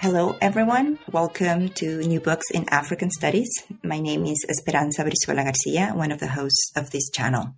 [0.00, 1.00] Hello, everyone.
[1.10, 3.64] Welcome to New Books in African Studies.
[3.82, 7.56] My name is Esperanza Brizuela Garcia, one of the hosts of this channel.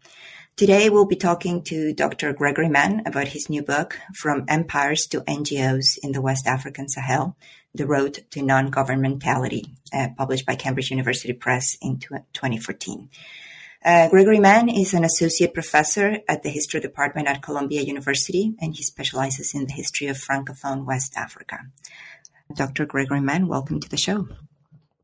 [0.56, 2.32] Today, we'll be talking to Dr.
[2.32, 7.36] Gregory Mann about his new book, From Empires to NGOs in the West African Sahel
[7.74, 13.10] The Road to Non Governmentality, uh, published by Cambridge University Press in 2014.
[13.82, 18.74] Uh, Gregory Mann is an associate professor at the History Department at Columbia University, and
[18.74, 21.60] he specializes in the history of Francophone West Africa.
[22.54, 22.86] Dr.
[22.86, 24.28] Gregory Mann, welcome to the show.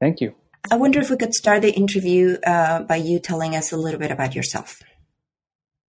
[0.01, 0.35] Thank you.
[0.71, 4.01] I wonder if we could start the interview uh, by you telling us a little
[4.01, 4.83] bit about yourself.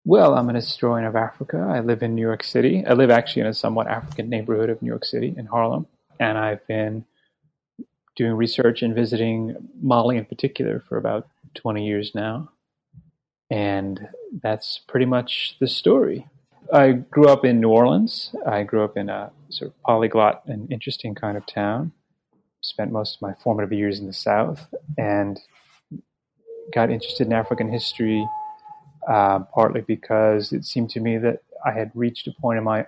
[0.05, 1.67] Well, I'm an historian of Africa.
[1.69, 2.86] I live in New York City.
[2.86, 5.88] I live actually in a somewhat African neighborhood of New York City in Harlem.
[6.19, 7.05] And I've been
[8.16, 12.49] doing research and visiting Mali in particular for about 20 years now.
[13.49, 14.08] And
[14.42, 16.27] that's pretty much the story.
[16.73, 18.36] I grew up in New Orleans.
[18.46, 21.94] I grew up in a sort of polyglot and interesting kind of town.
[22.62, 25.40] Spent most of my formative years in the South and
[26.73, 28.28] got interested in African history
[29.08, 32.88] uh, partly because it seemed to me that I had reached a point in my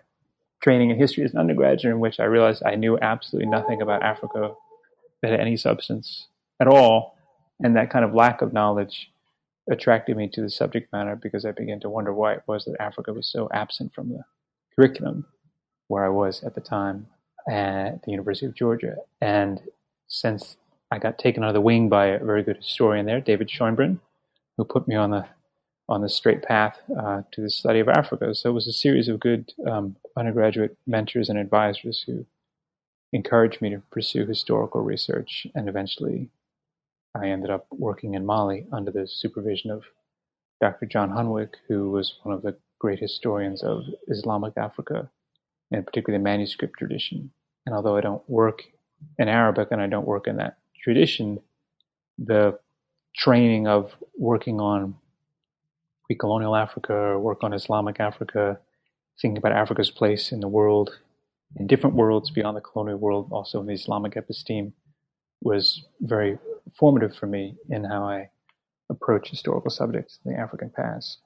[0.61, 4.03] training in history as an undergraduate in which I realized I knew absolutely nothing about
[4.03, 4.53] Africa
[5.21, 6.27] that had any substance
[6.59, 7.15] at all.
[7.61, 9.11] And that kind of lack of knowledge
[9.69, 12.79] attracted me to the subject matter because I began to wonder why it was that
[12.79, 14.23] Africa was so absent from the
[14.75, 15.25] curriculum
[15.87, 17.07] where I was at the time
[17.49, 18.95] at the University of Georgia.
[19.21, 19.61] And
[20.07, 20.57] since
[20.91, 23.99] I got taken under the wing by a very good historian there, David Schoenbrun,
[24.57, 25.25] who put me on the
[25.87, 28.35] on the straight path uh, to the study of Africa.
[28.35, 32.27] So it was a series of good um, undergraduate mentors and advisors who
[33.11, 36.29] encouraged me to pursue historical research, and eventually
[37.15, 39.83] I ended up working in Mali under the supervision of
[40.61, 40.85] Dr.
[40.85, 45.09] John Hunwick, who was one of the great historians of Islamic Africa,
[45.71, 47.31] and particularly the manuscript tradition.
[47.65, 48.63] And although I don't work
[49.17, 51.39] in Arabic and I don't work in that tradition,
[52.17, 52.59] the
[53.15, 54.95] training of working on
[56.05, 58.59] pre-colonial Africa, work on Islamic Africa,
[59.21, 60.97] thinking about Africa's place in the world,
[61.55, 64.73] in different worlds beyond the colonial world, also in the Islamic episteme,
[65.41, 66.37] was very
[66.77, 68.29] formative for me in how I
[68.89, 71.19] approach historical subjects in the African past.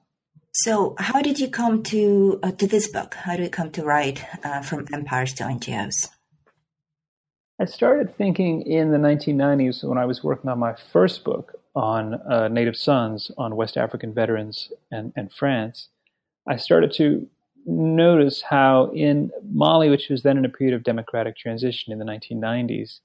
[0.52, 3.14] So, how did you come to uh, to this book?
[3.14, 6.10] How did you come to write uh, from empires to NGOs?
[7.60, 12.14] I started thinking in the 1990s when I was working on my first book on
[12.14, 15.88] uh, Native Sons, on West African veterans and, and France.
[16.48, 17.28] I started to
[17.66, 22.04] notice how in Mali, which was then in a period of democratic transition in the
[22.04, 23.00] 1990s,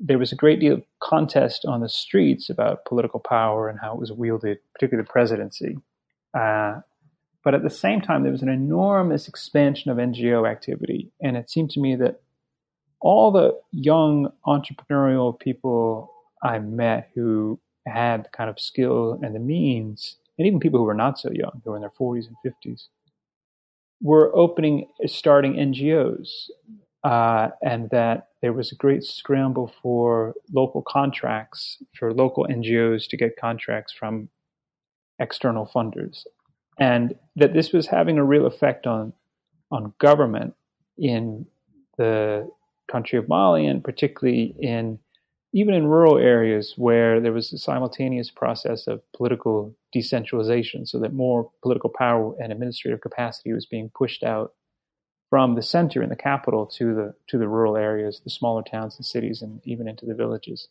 [0.00, 3.92] there was a great deal of contest on the streets about political power and how
[3.92, 5.76] it was wielded, particularly the presidency.
[6.32, 6.80] Uh,
[7.44, 11.10] but at the same time, there was an enormous expansion of NGO activity.
[11.22, 12.20] And it seemed to me that
[13.00, 16.10] all the young entrepreneurial people
[16.42, 20.94] I met who had kind of skill and the means, and even people who were
[20.94, 22.84] not so young, who were in their 40s and 50s,
[24.02, 26.48] were opening, starting NGOs
[27.04, 33.16] uh, and that there was a great scramble for local contracts, for local NGOs to
[33.16, 34.28] get contracts from
[35.18, 36.24] external funders,
[36.78, 39.12] and that this was having a real effect on
[39.70, 40.54] on government
[40.98, 41.46] in
[41.96, 42.50] the
[42.90, 44.98] country of Mali, and particularly in
[45.52, 51.12] even in rural areas where there was a simultaneous process of political decentralization, so that
[51.12, 54.52] more political power and administrative capacity was being pushed out
[55.30, 58.96] from the center in the capital to the to the rural areas, the smaller towns
[58.96, 60.68] and cities, and even into the villages.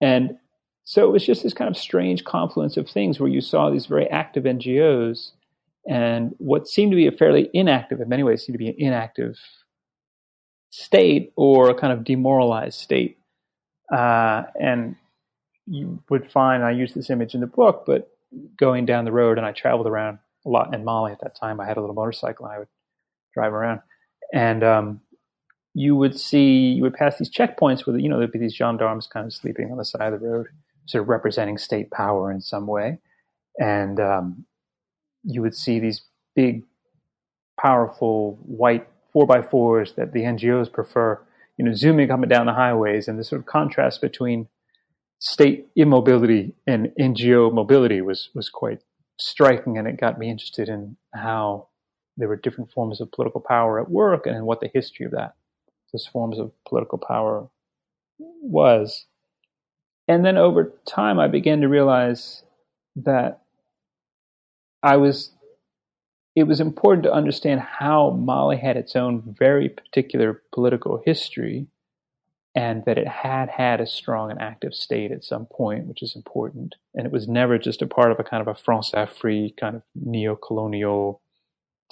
[0.00, 0.38] And
[0.84, 3.86] so it was just this kind of strange confluence of things where you saw these
[3.86, 5.30] very active NGOs
[5.86, 8.76] and what seemed to be a fairly inactive, in many ways, seemed to be an
[8.78, 9.38] inactive
[10.70, 13.18] state or a kind of demoralized state.
[13.92, 14.96] Uh, and
[15.66, 18.10] you would find, I use this image in the book, but
[18.56, 21.60] going down the road, and I traveled around a lot in Mali at that time.
[21.60, 22.68] I had a little motorcycle, and I would
[23.34, 23.80] drive around,
[24.32, 25.00] and um,
[25.74, 29.06] you would see you would pass these checkpoints where you know there'd be these gendarmes
[29.06, 30.46] kind of sleeping on the side of the road,
[30.86, 32.98] sort of representing state power in some way,
[33.58, 34.46] and um,
[35.24, 36.02] you would see these
[36.34, 36.62] big
[37.60, 41.20] powerful white four by fours that the NGOs prefer,
[41.56, 44.48] you know, zooming up and down the highways, and the sort of contrast between
[45.18, 48.80] state immobility and NGO mobility was was quite
[49.18, 51.68] striking, and it got me interested in how
[52.16, 55.34] there were different forms of political power at work and what the history of that
[55.94, 57.48] those forms of political power
[58.18, 59.06] was.
[60.08, 62.42] And then over time, I began to realize
[62.96, 63.40] that
[64.82, 65.30] I was.
[66.36, 71.68] It was important to understand how Mali had its own very particular political history,
[72.56, 76.16] and that it had had a strong and active state at some point, which is
[76.16, 76.74] important.
[76.92, 79.82] And it was never just a part of a kind of a France-Afrique kind of
[79.94, 81.22] neo-colonial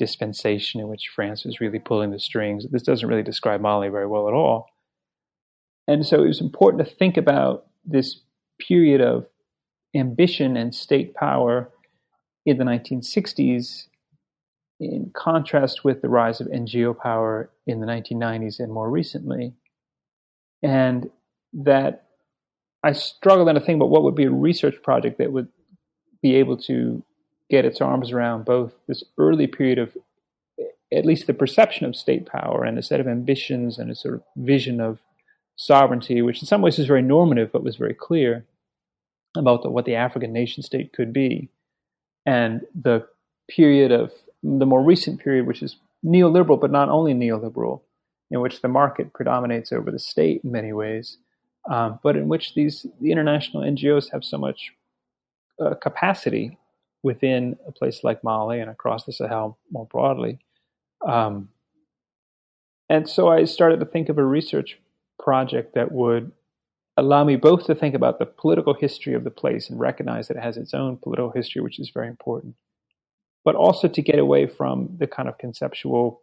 [0.02, 2.66] dispensation in which France was really pulling the strings.
[2.68, 4.66] This doesn't really describe Mali very well at all.
[5.86, 8.20] And so it was important to think about this
[8.58, 9.26] period of
[9.94, 11.70] ambition and state power
[12.44, 13.86] in the 1960s
[14.80, 19.52] in contrast with the rise of NGO power in the 1990s and more recently.
[20.64, 21.10] And
[21.52, 22.06] that
[22.82, 25.46] I struggled then to think about what would be a research project that would
[26.22, 27.04] be able to
[27.52, 29.94] get its arms around both this early period of
[30.90, 34.14] at least the perception of state power and a set of ambitions and a sort
[34.14, 35.00] of vision of
[35.54, 38.46] sovereignty, which in some ways is very normative but was very clear
[39.36, 41.50] about the, what the African nation state could be,
[42.24, 43.06] and the
[43.50, 44.12] period of
[44.42, 47.82] the more recent period, which is neoliberal, but not only neoliberal,
[48.30, 51.18] in which the market predominates over the state in many ways,
[51.70, 54.72] um, but in which these the international NGOs have so much
[55.60, 56.58] uh, capacity
[57.02, 60.38] within a place like Mali and across the Sahel more broadly.
[61.06, 61.48] Um,
[62.88, 64.78] and so I started to think of a research
[65.18, 66.32] project that would
[66.96, 70.36] allow me both to think about the political history of the place and recognize that
[70.36, 72.54] it has its own political history, which is very important,
[73.44, 76.20] but also to get away from the kind of conceptual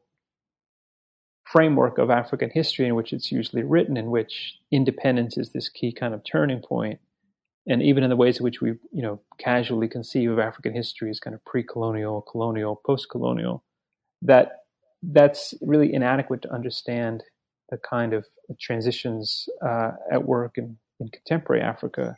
[1.44, 5.92] framework of African history in which it's usually written, in which independence is this key
[5.92, 7.00] kind of turning point,
[7.70, 11.12] and even in the ways in which we, you know, casually conceive of African history
[11.12, 13.64] as kind of pre-colonial, colonial, post-colonial,
[14.24, 14.64] that
[15.04, 17.24] that's really inadequate to understand
[17.70, 18.26] the kind of
[18.60, 22.16] transitions uh, at work in, in contemporary Africa.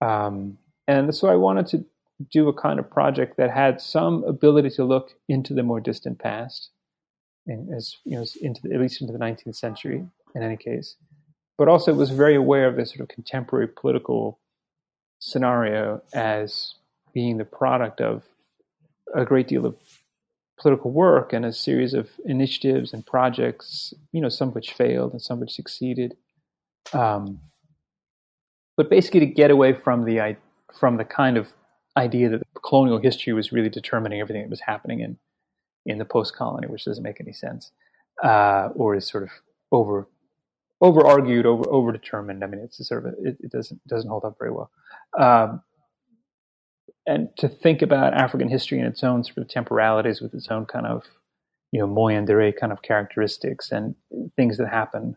[0.00, 0.56] Um,
[0.88, 1.84] and so I wanted to
[2.30, 6.18] do a kind of project that had some ability to look into the more distant
[6.18, 6.70] past,
[7.46, 10.04] and as you know, into the, at least into the 19th century,
[10.34, 10.96] in any case,
[11.58, 14.38] but also was very aware of the sort of contemporary political
[15.22, 16.74] scenario as
[17.14, 18.24] being the product of
[19.14, 19.76] a great deal of
[20.58, 25.22] political work and a series of initiatives and projects, you know, some which failed and
[25.22, 26.16] some which succeeded.
[26.92, 27.38] Um,
[28.76, 30.36] but basically, to get away from the
[30.78, 31.52] from the kind of
[31.96, 35.18] idea that colonial history was really determining everything that was happening in
[35.86, 37.70] in the post colony, which doesn't make any sense,
[38.24, 39.30] uh, or is sort of
[39.70, 40.08] over
[40.80, 42.42] over argued, over over determined.
[42.42, 44.70] I mean, it's sort of a, it, it, doesn't doesn't hold up very well.
[45.18, 45.62] Um,
[47.06, 50.66] and to think about African history in its own sort of temporalities, with its own
[50.66, 51.04] kind of
[51.72, 53.94] you know moyenne durée kind of characteristics and
[54.36, 55.16] things that happen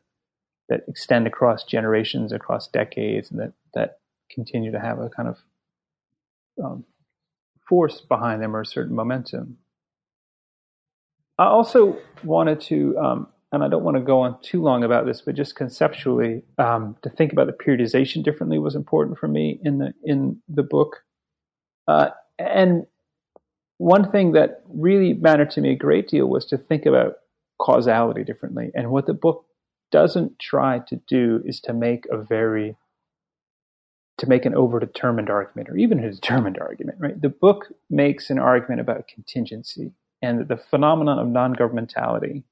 [0.70, 4.00] that extend across generations, across decades, and that that
[4.32, 5.38] continue to have a kind of
[6.64, 6.86] um,
[7.68, 9.58] force behind them or a certain momentum.
[11.38, 15.06] I also wanted to um, and I don't want to go on too long about
[15.06, 19.60] this, but just conceptually, um, to think about the periodization differently was important for me
[19.64, 20.98] in the in the book.
[21.88, 22.86] Uh, and
[23.78, 27.16] one thing that really mattered to me a great deal was to think about
[27.60, 28.72] causality differently.
[28.74, 29.46] And what the book
[29.92, 32.76] doesn't try to do is to make a very
[34.18, 37.22] to make an overdetermined argument or even a determined argument, right?
[37.22, 42.44] The book makes an argument about contingency and the phenomenon of non-governmentality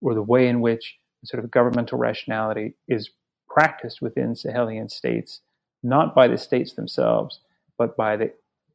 [0.00, 3.10] or the way in which sort of governmental rationality is
[3.48, 5.40] practiced within Sahelian states,
[5.82, 7.40] not by the states themselves,
[7.76, 8.32] but by the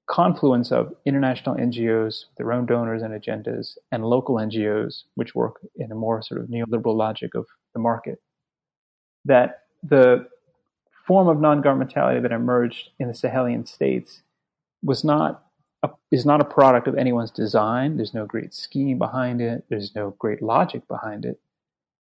[0.08, 5.92] confluence of international NGOs, their own donors and agendas, and local NGOs, which work in
[5.92, 8.20] a more sort of neoliberal logic of the market.
[9.26, 10.28] That the
[11.08, 14.22] form of non-governmentality that emerged in the Sahelian states
[14.82, 15.43] was not
[15.84, 17.98] a, is not a product of anyone's design.
[17.98, 19.66] There's no great scheme behind it.
[19.70, 21.40] There's no great logic behind it.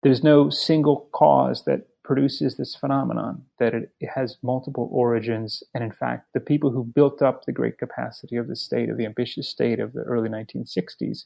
[0.03, 5.63] There's no single cause that produces this phenomenon, that it, it has multiple origins.
[5.75, 8.97] And in fact, the people who built up the great capacity of the state, of
[8.97, 11.25] the ambitious state of the early 1960s,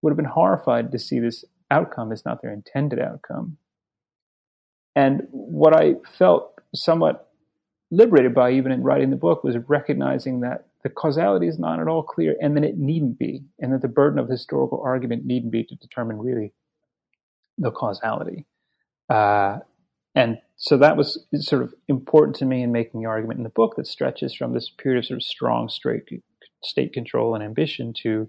[0.00, 3.56] would have been horrified to see this outcome as not their intended outcome.
[4.94, 7.30] And what I felt somewhat
[7.90, 11.88] liberated by, even in writing the book, was recognizing that the causality is not at
[11.88, 15.52] all clear, and then it needn't be, and that the burden of historical argument needn't
[15.52, 16.52] be to determine really
[17.58, 18.46] the causality.
[19.08, 19.58] Uh,
[20.14, 23.50] and so that was sort of important to me in making the argument in the
[23.50, 26.02] book that stretches from this period of sort of strong straight
[26.62, 28.28] state control and ambition to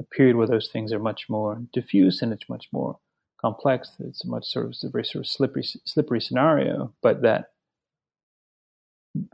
[0.00, 2.98] a period where those things are much more diffuse and it's much more
[3.40, 3.92] complex.
[4.00, 7.52] It's a much sort of a very sort of slippery slippery scenario, but that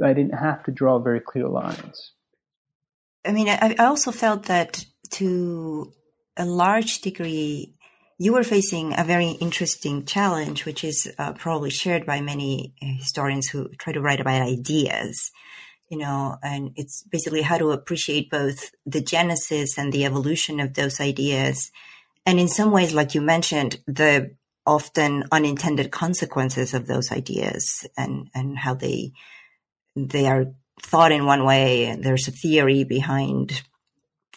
[0.03, 2.13] I didn't have to draw very clear lines.
[3.25, 5.93] I mean, I, I also felt that to
[6.37, 7.75] a large degree,
[8.19, 13.49] you were facing a very interesting challenge, which is uh, probably shared by many historians
[13.49, 15.31] who try to write about ideas.
[15.89, 20.75] You know, and it's basically how to appreciate both the genesis and the evolution of
[20.75, 21.71] those ideas.
[22.27, 24.35] And in some ways, like you mentioned, the
[24.67, 29.13] often unintended consequences of those ideas and, and how they,
[29.95, 30.47] they are
[30.83, 31.97] thought in one way.
[31.99, 33.63] There's a theory behind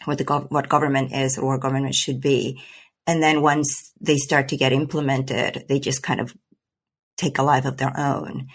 [0.06, 2.62] what the, gov- what government is or government should be
[3.08, 6.36] and then once they start to get implemented, they just kind of
[7.16, 8.50] take a life of their own.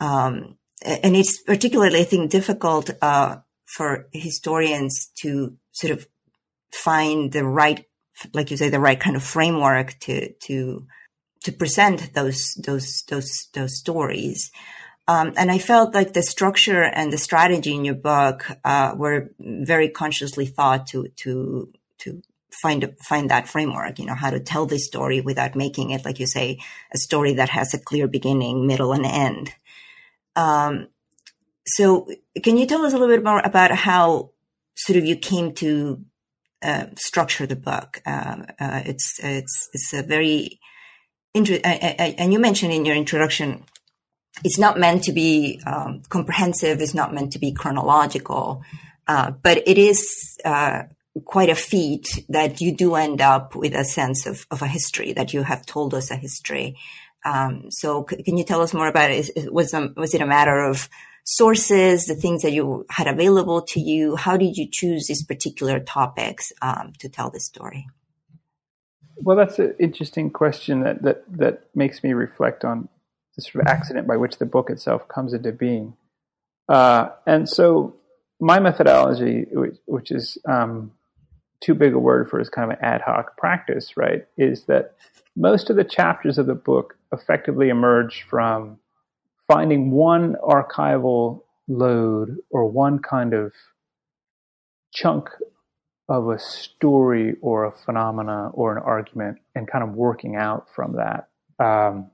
[0.00, 6.06] Um, and it's particularly, I think, difficult uh, for historians to sort of
[6.72, 7.86] find the right,
[8.34, 10.86] like you say, the right kind of framework to to
[11.44, 14.50] to present those those those those stories.
[15.06, 19.30] Um, and I felt like the structure and the strategy in your book uh, were
[19.38, 24.64] very consciously thought to to to find find that framework you know how to tell
[24.64, 26.58] this story without making it like you say
[26.94, 29.52] a story that has a clear beginning middle and end.
[30.36, 30.88] Um,
[31.66, 32.08] so
[32.42, 34.30] can you tell us a little bit more about how
[34.74, 36.02] sort of you came to
[36.62, 38.00] uh, structure the book?
[38.06, 40.60] Um, uh, it's it's it's a very
[41.34, 43.64] interesting and you mentioned in your introduction
[44.42, 48.62] it's not meant to be um, comprehensive it's not meant to be chronological
[49.06, 50.84] uh, but it is uh,
[51.24, 55.12] quite a feat that you do end up with a sense of, of a history
[55.12, 56.76] that you have told us a history.
[57.24, 59.52] Um, so c- can you tell us more about it?
[59.52, 60.88] Was, um, was it a matter of
[61.24, 64.16] sources, the things that you had available to you?
[64.16, 67.86] How did you choose these particular topics um, to tell this story?
[69.16, 72.88] Well, that's an interesting question that, that, that makes me reflect on
[73.36, 75.94] the sort of accident by which the book itself comes into being.
[76.68, 77.94] Uh, and so
[78.40, 80.92] my methodology, which, which is um,
[81.60, 84.94] too big a word for his kind of an ad hoc practice, right, is that
[85.36, 88.78] most of the chapters of the book effectively emerge from
[89.48, 93.52] finding one archival lode or one kind of
[94.92, 95.28] chunk
[96.08, 100.96] of a story or a phenomena or an argument and kind of working out from
[100.96, 101.28] that.
[101.58, 102.10] Um,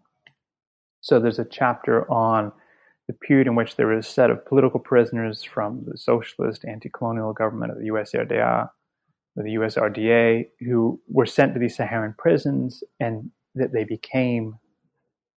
[1.00, 2.52] so there's a chapter on
[3.07, 7.33] the period in which there was a set of political prisoners from the socialist anti-colonial
[7.33, 8.69] government of the USRDA
[9.37, 14.59] the USRDA who were sent to these Saharan prisons and that they became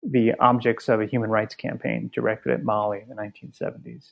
[0.03, 4.11] the objects of a human rights campaign directed at Mali in the 1970s.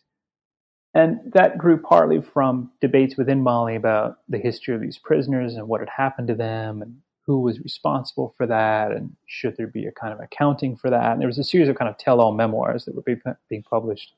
[0.93, 5.67] And that grew partly from debates within Mali about the history of these prisoners and
[5.67, 6.97] what had happened to them and
[7.29, 11.11] who was responsible for that and should there be a kind of accounting for that.
[11.11, 14.13] And there was a series of kind of tell all memoirs that were being published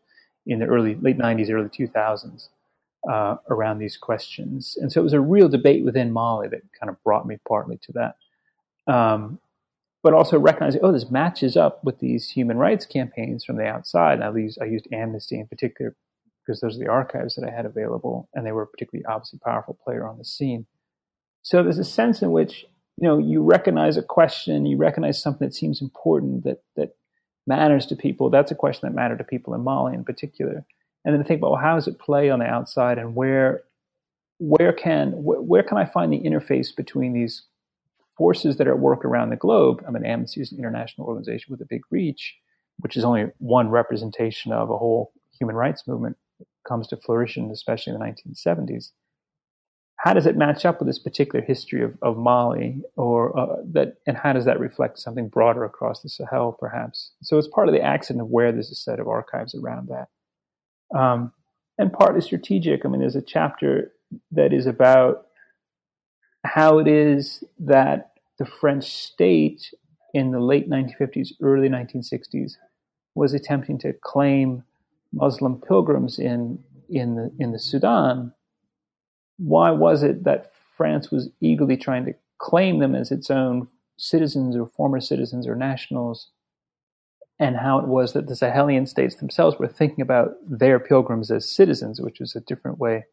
[0.45, 2.47] in the early, late 90s, early 2000s
[3.11, 4.77] uh, around these questions.
[4.79, 7.77] And so it was a real debate within Mali that kind of brought me partly
[7.83, 8.15] to that.
[8.87, 9.39] Um,
[10.01, 14.21] but also recognizing, oh, this matches up with these human rights campaigns from the outside.
[14.21, 15.97] And I used, I used Amnesty in particular
[16.45, 19.39] because those are the archives that I had available, and they were a particularly obviously
[19.43, 20.65] powerful player on the scene.
[21.41, 22.65] So there's a sense in which
[23.01, 26.95] you know you recognize a question, you recognize something that seems important that that
[27.45, 28.29] matters to people.
[28.29, 30.65] That's a question that mattered to people in Mali in particular
[31.03, 33.63] and then think about well, how does it play on the outside, and where
[34.39, 37.43] where can where, where can I find the interface between these
[38.17, 39.83] forces that are at work around the globe?
[39.87, 42.35] I mean, Amnesty is an international organization with a big reach,
[42.79, 47.49] which is only one representation of a whole human rights movement that comes to fruition,
[47.49, 48.91] especially in the 1970s.
[50.03, 53.97] How does it match up with this particular history of, of Mali, or uh, that,
[54.07, 57.11] and how does that reflect something broader across the Sahel, perhaps?
[57.21, 60.07] So it's part of the accident of where there's a set of archives around that
[60.95, 61.31] um,
[61.77, 62.85] and partly strategic.
[62.85, 63.93] I mean, there's a chapter
[64.31, 65.27] that is about
[66.45, 69.73] how it is that the French state
[70.13, 72.53] in the late 1950s, early 1960s
[73.15, 74.63] was attempting to claim
[75.13, 78.33] Muslim pilgrims in in the in the Sudan.
[79.43, 83.67] Why was it that France was eagerly trying to claim them as its own
[83.97, 86.29] citizens or former citizens or nationals
[87.39, 91.51] and how it was that the Sahelian states themselves were thinking about their pilgrims as
[91.51, 93.05] citizens, which was a different way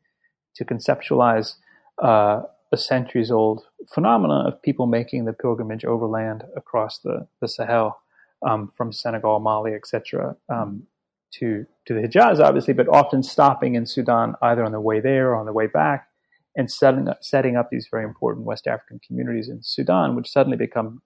[0.56, 1.54] to conceptualize
[2.02, 7.98] uh, a centuries old phenomenon of people making the pilgrimage overland across the, the Sahel
[8.46, 10.82] um, from Senegal, Mali, etc., um,
[11.30, 15.30] to, to the Hijaz, obviously, but often stopping in Sudan either on the way there
[15.30, 16.07] or on the way back
[16.58, 20.56] and setting up, setting up these very important West African communities in Sudan, which suddenly
[20.56, 21.00] become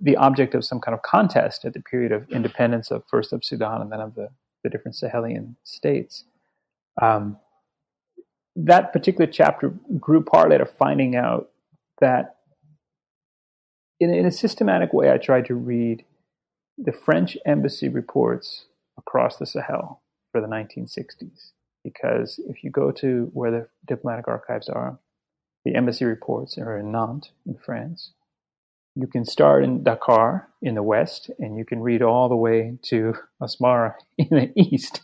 [0.00, 3.44] the object of some kind of contest at the period of independence of first of
[3.44, 4.30] Sudan and then of the,
[4.64, 6.24] the different Sahelian states.
[7.00, 7.36] Um,
[8.56, 11.50] that particular chapter grew partly out of finding out
[12.00, 12.36] that
[14.00, 16.04] in, in a systematic way, I tried to read
[16.78, 18.64] the French embassy reports
[18.96, 20.00] across the Sahel
[20.32, 21.52] for the 1960s.
[21.84, 24.98] Because if you go to where the diplomatic archives are,
[25.64, 28.12] the embassy reports are in Nantes, in France.
[28.94, 32.78] You can start in Dakar in the west, and you can read all the way
[32.82, 35.02] to Asmara in the east.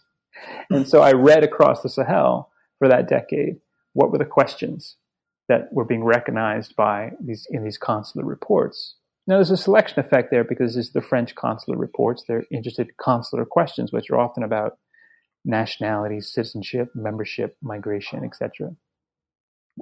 [0.71, 3.61] And so I read across the Sahel for that decade
[3.93, 4.97] what were the questions
[5.49, 8.97] that were being recognized by these in these consular reports.
[9.27, 12.25] Now there's a selection effect there because it's the French consular reports.
[12.27, 14.79] They're interested in consular questions, which are often about
[15.45, 18.75] nationality, citizenship, membership, migration, etc.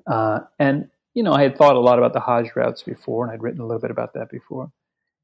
[0.07, 3.33] Uh, and you know, I had thought a lot about the Hajj routes before, and
[3.33, 4.73] I'd written a little bit about that before.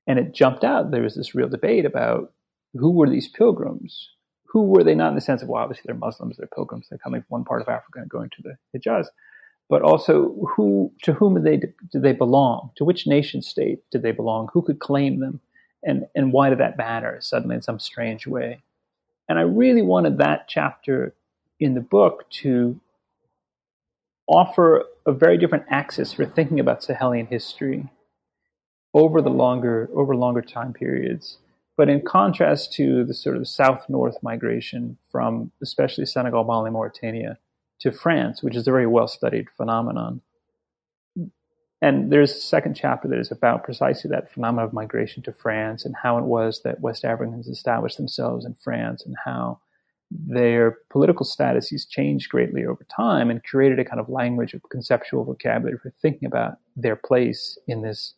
[0.06, 0.90] And it jumped out.
[0.90, 2.32] There was this real debate about
[2.74, 4.10] who were these pilgrims
[4.48, 6.98] who were they not in the sense of well obviously they're muslims they're pilgrims they're
[6.98, 9.06] coming from one part of africa and going to the hijaz
[9.68, 14.02] but also who to whom did they did they belong to which nation state did
[14.02, 15.40] they belong who could claim them
[15.84, 18.62] and and why did that matter suddenly in some strange way
[19.28, 21.14] and i really wanted that chapter
[21.60, 22.80] in the book to
[24.26, 27.88] offer a very different axis for thinking about sahelian history
[28.94, 31.38] over the longer over longer time periods
[31.78, 37.38] but in contrast to the sort of south north migration from especially Senegal, Mali, Mauritania
[37.80, 40.20] to France, which is a very well studied phenomenon.
[41.80, 45.84] And there's a second chapter that is about precisely that phenomenon of migration to France
[45.84, 49.60] and how it was that West Africans established themselves in France and how
[50.10, 55.24] their political statuses changed greatly over time and created a kind of language of conceptual
[55.24, 58.14] vocabulary for thinking about their place in this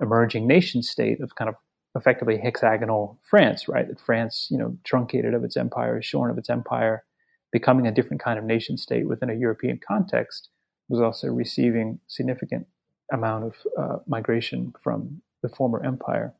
[0.00, 1.56] emerging nation state of kind of
[1.96, 3.86] effectively hexagonal France, right?
[3.86, 7.04] That France, you know, truncated of its empire, shorn of its empire,
[7.52, 10.48] becoming a different kind of nation state within a European context,
[10.88, 12.66] was also receiving significant
[13.14, 16.34] amount of uh, migration from the former empire.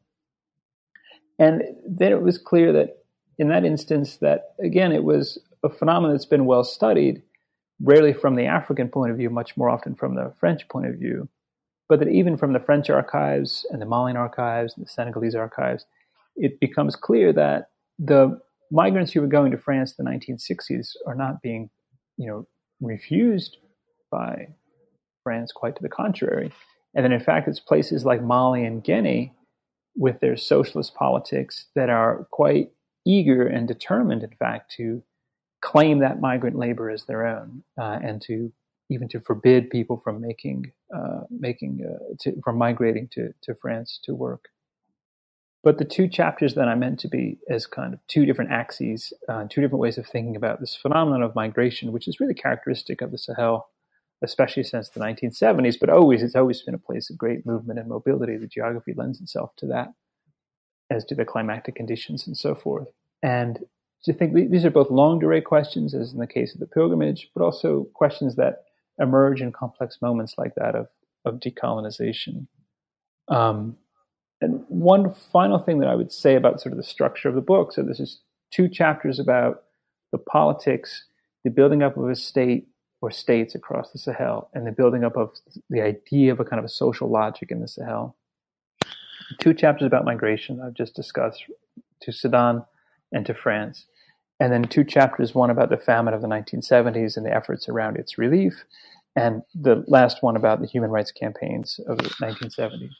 [1.39, 2.99] And then it was clear that
[3.39, 7.23] in that instance, that again, it was a phenomenon that's been well studied,
[7.83, 10.95] rarely from the African point of view, much more often from the French point of
[10.97, 11.29] view,
[11.89, 15.87] but that even from the French archives and the Malian archives and the Senegalese archives,
[16.37, 21.15] it becomes clear that the migrants who were going to France in the 1960s are
[21.15, 21.71] not being,
[22.17, 22.47] you know,
[22.81, 23.59] refused
[24.11, 24.49] by
[25.25, 26.53] France, quite to the contrary.
[26.95, 29.33] And then, in fact, it's places like Mali and Guinea
[29.97, 32.71] with their socialist politics that are quite
[33.05, 35.03] eager and determined, in fact, to
[35.61, 38.53] claim that migrant labor as their own uh, and to
[38.91, 43.99] even to forbid people from making uh, making uh, to, from migrating to, to France
[44.05, 44.49] to work.
[45.63, 49.15] But the two chapters that I meant to be as kind of two different axes,
[49.31, 53.01] uh, two different ways of thinking about this phenomenon of migration, which is really characteristic
[53.01, 53.67] of the Sahel,
[54.25, 55.79] especially since the 1970s.
[55.79, 58.37] But always, it's always been a place of great movement and mobility.
[58.37, 59.93] The geography lends itself to that,
[60.91, 62.89] as do the climatic conditions and so forth.
[63.23, 63.61] And
[64.05, 67.31] to think these are both longue durée questions, as in the case of the pilgrimage,
[67.35, 68.65] but also questions that
[68.99, 70.89] emerge in complex moments like that of,
[71.25, 72.47] of decolonization.
[73.29, 73.77] Um,
[74.41, 77.41] and one final thing that I would say about sort of the structure of the
[77.41, 79.63] book so, this is two chapters about
[80.13, 81.05] the politics,
[81.45, 82.69] the building up of a state
[83.05, 85.31] or states across the Sahel, and the building up of
[85.71, 88.17] the idea of a kind of a social logic in the Sahel.
[89.39, 91.45] Two chapters about migration I've just discussed
[92.03, 92.65] to Sudan
[93.13, 93.87] and to France
[94.41, 97.97] and then two chapters one about the famine of the 1970s and the efforts around
[97.97, 98.65] its relief,
[99.17, 102.91] and the last one about the human rights campaigns of the 1970s.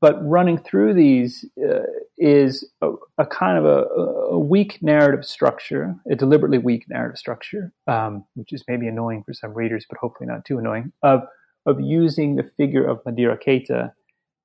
[0.00, 1.80] But running through these uh,
[2.16, 3.84] is a, a, kind of a,
[4.32, 9.34] a, weak narrative structure, a deliberately weak narrative structure, um, which is maybe annoying for
[9.34, 11.20] some readers, but hopefully not too annoying, of,
[11.66, 13.92] of using the figure of Madeira Keita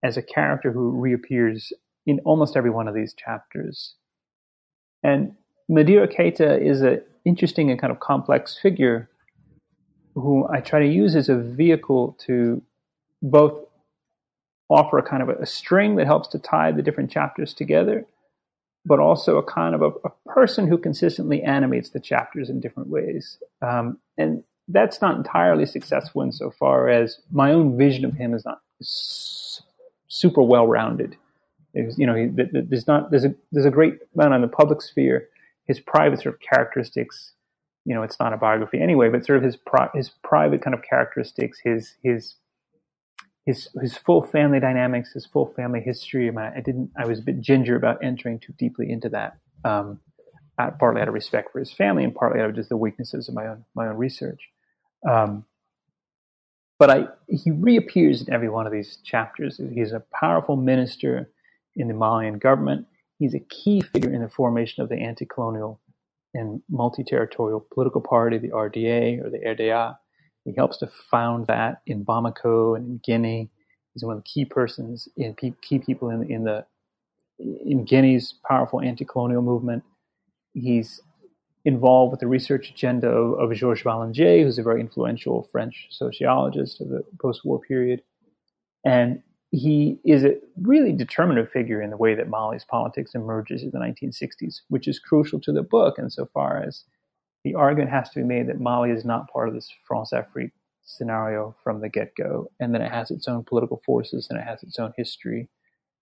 [0.04, 1.72] as a character who reappears
[2.06, 3.96] in almost every one of these chapters.
[5.04, 5.36] And
[5.70, 9.10] Madeira Keita is an interesting and kind of complex figure
[10.16, 12.62] who I try to use as a vehicle to
[13.22, 13.69] both
[14.70, 18.06] offer a kind of a, a string that helps to tie the different chapters together,
[18.86, 22.90] but also a kind of a, a, person who consistently animates the chapters in different
[22.90, 23.38] ways.
[23.62, 28.62] Um, and that's not entirely successful insofar as my own vision of him is not
[28.82, 31.18] super well rounded.
[31.74, 35.30] You know, he, there's not there's a there's a great amount on the public sphere.
[35.68, 37.34] His private sort of characteristics,
[37.86, 40.74] you know, it's not a biography anyway, but sort of his pri- his private kind
[40.74, 42.36] of characteristics, his his
[43.50, 46.30] his his full family dynamics, his full family history.
[46.30, 46.92] I, I didn't.
[46.96, 49.38] I was a bit ginger about entering too deeply into that.
[49.66, 50.00] Um,
[50.78, 53.34] partly out of respect for his family, and partly out of just the weaknesses of
[53.34, 54.42] my own my own research.
[55.10, 55.46] Um,
[56.78, 59.60] but I, he reappears in every one of these chapters.
[59.74, 61.32] He's a powerful minister
[61.76, 62.86] in the Malian government.
[63.18, 65.82] He's a key figure in the formation of the anti-colonial
[66.34, 69.98] and multi-territorial political party, the RDA or the RDA.
[70.46, 73.50] He helps to found that in Bamako and in Guinea.
[73.94, 76.66] He's one of the key persons key people in, in the
[77.40, 79.84] in Guinea's powerful anti-colonial movement.
[80.54, 81.02] He's
[81.66, 86.82] involved with the research agenda of, of Georges Balandier, who's a very influential French sociologist
[86.82, 88.02] of the post-war period.
[88.86, 89.22] And
[89.52, 93.80] he is a really determinative figure in the way that Mali's politics emerges in the
[93.80, 96.84] 1960s, which is crucial to the book insofar as
[97.44, 100.52] the argument has to be made that Mali is not part of this France-Afrique
[100.84, 104.64] scenario from the get-go, and that it has its own political forces and it has
[104.64, 105.50] its own history,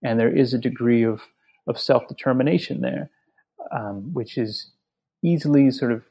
[0.04, 1.22] and there is a degree of
[1.68, 3.10] of self-determination there,
[3.72, 4.72] um, which is
[5.22, 6.02] easily sort of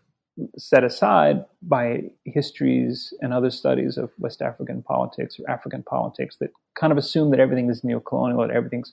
[0.58, 6.50] set aside by histories and other studies of West African politics or African politics that
[6.78, 8.92] kind of assume that everything is neo-colonial, that everything's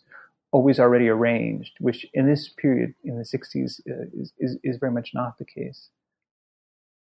[0.54, 4.91] always already arranged, which in this period, in the 60s, uh, is, is, is, very
[4.91, 5.89] much not the case.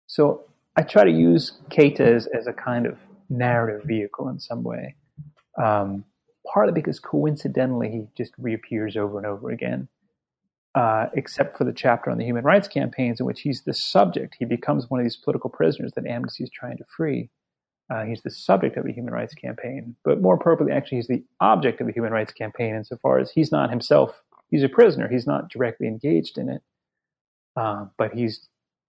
[0.07, 0.43] So
[0.75, 2.97] I try to use Keita as, as a kind of
[3.29, 4.95] narrative vehicle in some way,
[5.61, 6.03] um,
[6.51, 9.87] partly because coincidentally he just reappears over and over again
[10.77, 14.35] uh, except for the chapter on the human rights campaigns in which he's the subject.
[14.37, 17.31] He becomes one of these political prisoners that Amnesty is trying to free.
[17.89, 21.23] Uh, he's the subject of a human rights campaign, but more appropriately, actually, he's the
[21.39, 24.21] object of a human rights campaign insofar as he's not himself.
[24.51, 25.07] He's a prisoner.
[25.07, 26.61] He's not directly engaged in it,
[27.55, 28.47] uh, but he's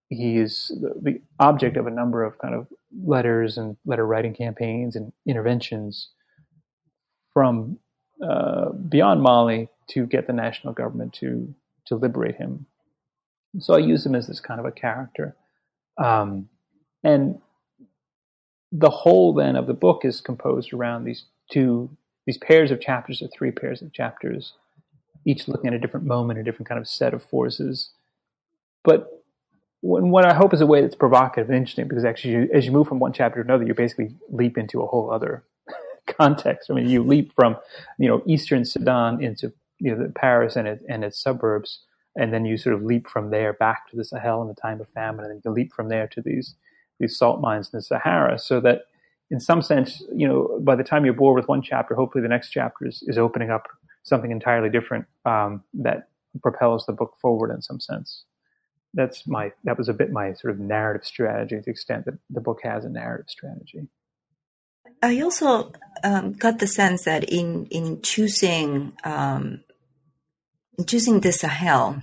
[0.09, 2.66] he is the, object of a number of kind of
[3.05, 6.11] letters and letter writing campaigns and interventions
[7.33, 7.79] from
[8.27, 11.55] uh, beyond Mali to get the national government to
[11.87, 12.66] to liberate him.
[13.61, 15.37] So I use him as this kind of a character.
[15.97, 16.49] Um,
[17.03, 17.40] and
[18.71, 21.90] the whole then of the book is composed around these two,
[22.27, 24.53] these pairs of chapters or three pairs of chapters,
[25.25, 27.90] each looking at a different moment, a different kind of set of forces.
[28.85, 29.17] But
[29.81, 32.73] what I hope is a way that's provocative and interesting, because actually, you, as you
[32.73, 35.45] move from one chapter to another, you basically leap into a whole other
[36.07, 36.71] context.
[36.71, 37.57] I mean, you leap from,
[37.99, 41.81] you know, Eastern Sudan into you know, Paris and, it, and its suburbs,
[42.17, 44.81] and then you sort of leap from there back to the Sahel in the time
[44.81, 46.55] of famine, and then you leap from there to these
[46.99, 48.41] these salt mines in the Sahara.
[48.41, 48.87] So that,
[49.31, 52.29] in some sense, you know, by the time you're bored with one chapter, hopefully the
[52.29, 53.69] next chapter is, is opening up
[54.03, 56.09] something entirely different um, that
[56.43, 58.25] propels the book forward in some sense.
[58.94, 62.18] That's my that was a bit my sort of narrative strategy to the extent that
[62.31, 63.88] the book has a narrative strategy.
[65.03, 65.72] I also
[66.03, 69.62] um, got the sense that in in choosing um,
[70.87, 72.03] choosing the Sahel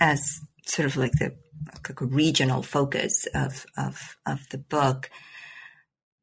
[0.00, 1.34] as sort of like the
[1.88, 5.10] like regional focus of, of, of the book,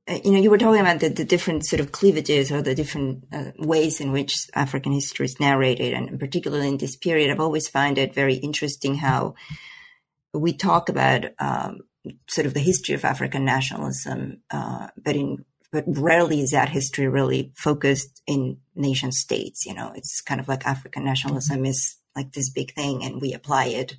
[0.08, 3.26] you know, you were talking about the, the different sort of cleavages or the different
[3.32, 5.94] uh, ways in which African history is narrated.
[5.94, 9.36] And particularly in this period, I've always found it very interesting how
[10.34, 11.82] we talk about um,
[12.30, 17.08] sort of the history of African nationalism, uh, but in but rarely is that history
[17.08, 19.66] really focused in nation states.
[19.66, 23.34] You know, it's kind of like African nationalism is like this big thing, and we
[23.34, 23.96] apply it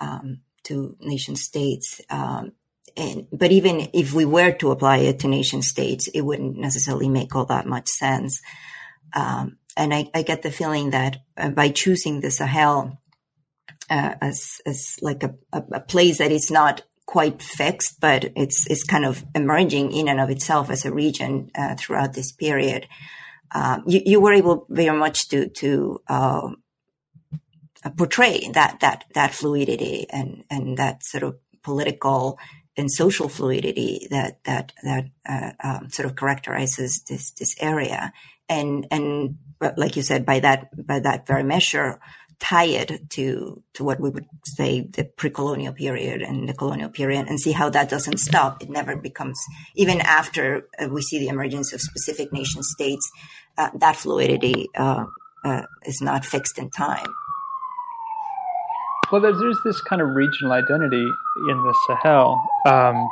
[0.00, 2.00] um, to nation states.
[2.08, 2.52] Um,
[2.96, 7.08] and but even if we were to apply it to nation states, it wouldn't necessarily
[7.08, 8.40] make all that much sense.
[9.12, 13.00] Um, and I, I, get the feeling that uh, by choosing the Sahel
[13.90, 18.84] uh, as as like a, a, place that is not quite fixed, but it's it's
[18.84, 22.86] kind of emerging in and of itself as a region uh, throughout this period.
[23.52, 26.50] Um, you, you, were able very much to to uh,
[27.96, 32.38] portray that that that fluidity and and that sort of political
[32.76, 38.12] and social fluidity that that that uh, um, sort of characterizes this this area.
[38.48, 39.38] And and
[39.76, 42.00] like you said, by that by that very measure,
[42.40, 47.26] tie it to to what we would say the pre-colonial period and the colonial period
[47.26, 49.40] and see how that doesn't stop it never becomes
[49.74, 53.08] even after uh, we see the emergence of specific nation states
[53.56, 55.04] uh, that fluidity uh,
[55.44, 57.06] uh is not fixed in time
[59.10, 61.06] well, there's, this kind of regional identity
[61.48, 63.08] in the Sahel, um,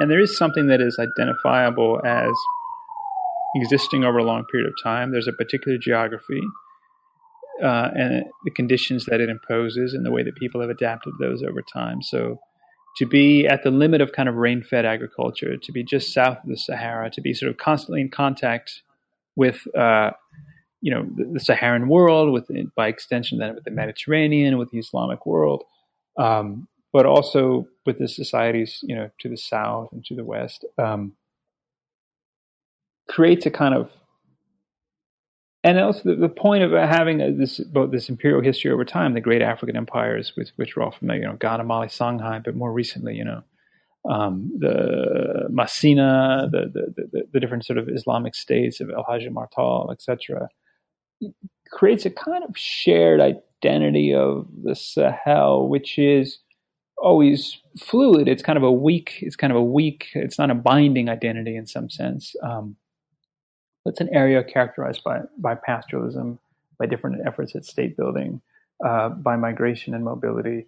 [0.00, 2.32] and there is something that is identifiable as
[3.56, 5.10] existing over a long period of time.
[5.10, 6.42] There's a particular geography
[7.62, 11.42] uh, and the conditions that it imposes and the way that people have adapted those
[11.42, 12.02] over time.
[12.02, 12.38] So
[12.96, 16.48] to be at the limit of kind of rain-fed agriculture, to be just south of
[16.48, 18.82] the Sahara, to be sort of constantly in contact
[19.36, 20.10] with, uh,
[20.80, 24.78] you know, the, the, Saharan world, with by extension then with the Mediterranean, with the
[24.78, 25.64] Islamic world,
[26.18, 30.64] um, but also with the societies, you know, to the south and to the west.
[30.78, 31.14] Um,
[33.08, 33.90] creates a kind of
[35.64, 39.14] and also the, the point of having a, this both this imperial history over time,
[39.14, 42.54] the great African empires with which we're all familiar, you know, Ghana, Mali, Songhai, but
[42.54, 43.42] more recently, you know,
[44.08, 49.26] um, the Masina, the, the, the, the, different sort of Islamic states of El Hajj
[49.26, 50.48] Umar Tal, etc.,
[51.70, 56.38] creates a kind of shared identity of the Sahel, which is
[56.96, 58.28] always fluid.
[58.28, 59.18] It's kind of a weak.
[59.20, 60.08] It's kind of a weak.
[60.14, 62.34] It's not a binding identity in some sense.
[62.42, 62.76] Um,
[63.86, 66.38] it's an area characterized by, by pastoralism,
[66.78, 68.40] by different efforts at state building,
[68.84, 70.66] uh, by migration and mobility.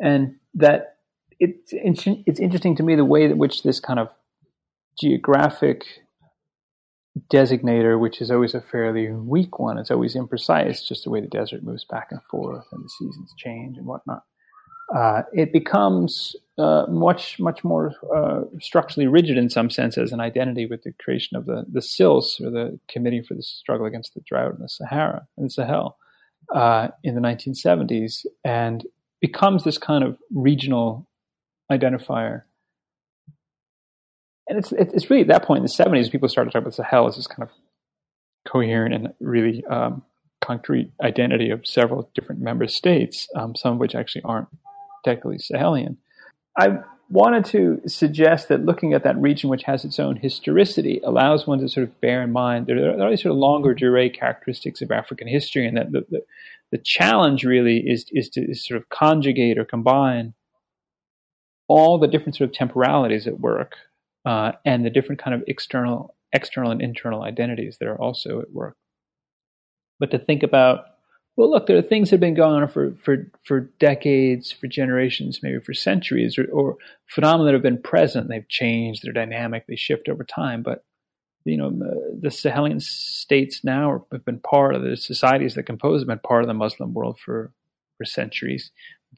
[0.00, 0.96] And that
[1.40, 4.08] it's, it's interesting to me the way in which this kind of
[4.98, 5.84] geographic
[7.32, 11.26] designator, which is always a fairly weak one, it's always imprecise, just the way the
[11.26, 14.22] desert moves back and forth and the seasons change and whatnot
[14.94, 20.20] uh, it becomes uh, much much more uh, structurally rigid in some sense as an
[20.20, 24.14] identity with the creation of the the CILSS or the Committee for the Struggle Against
[24.14, 25.98] the Drought in the Sahara the Sahel
[26.54, 28.86] uh, in the 1970s, and
[29.20, 31.06] becomes this kind of regional
[31.70, 32.42] identifier.
[34.48, 37.06] And it's it's really at that point in the 70s people started talking about Sahel
[37.06, 37.50] as this kind of
[38.50, 40.02] coherent and really um,
[40.40, 44.48] concrete identity of several different member states, um, some of which actually aren't
[45.04, 45.96] technically Sahelian.
[46.58, 46.78] I
[47.10, 51.58] wanted to suggest that looking at that region, which has its own historicity, allows one
[51.60, 54.90] to sort of bear in mind there are these sort of longer durée characteristics of
[54.90, 56.20] African history, and that the, the,
[56.72, 60.34] the challenge really is is to is sort of conjugate or combine
[61.66, 63.76] all the different sort of temporalities at work
[64.28, 68.52] uh, and the different kind of external external and internal identities that are also at
[68.52, 68.76] work.
[69.98, 70.84] But to think about
[71.36, 74.66] well, look, there are things that have been going on for, for, for decades, for
[74.66, 78.28] generations, maybe for centuries, or, or phenomena that have been present.
[78.28, 80.64] They've changed, they're dynamic, they shift over time.
[80.64, 80.84] But,
[81.44, 86.18] you know, the Sahelian states now have been part of the societies that compose them,
[86.18, 87.52] part of the Muslim world for,
[87.96, 88.72] for centuries,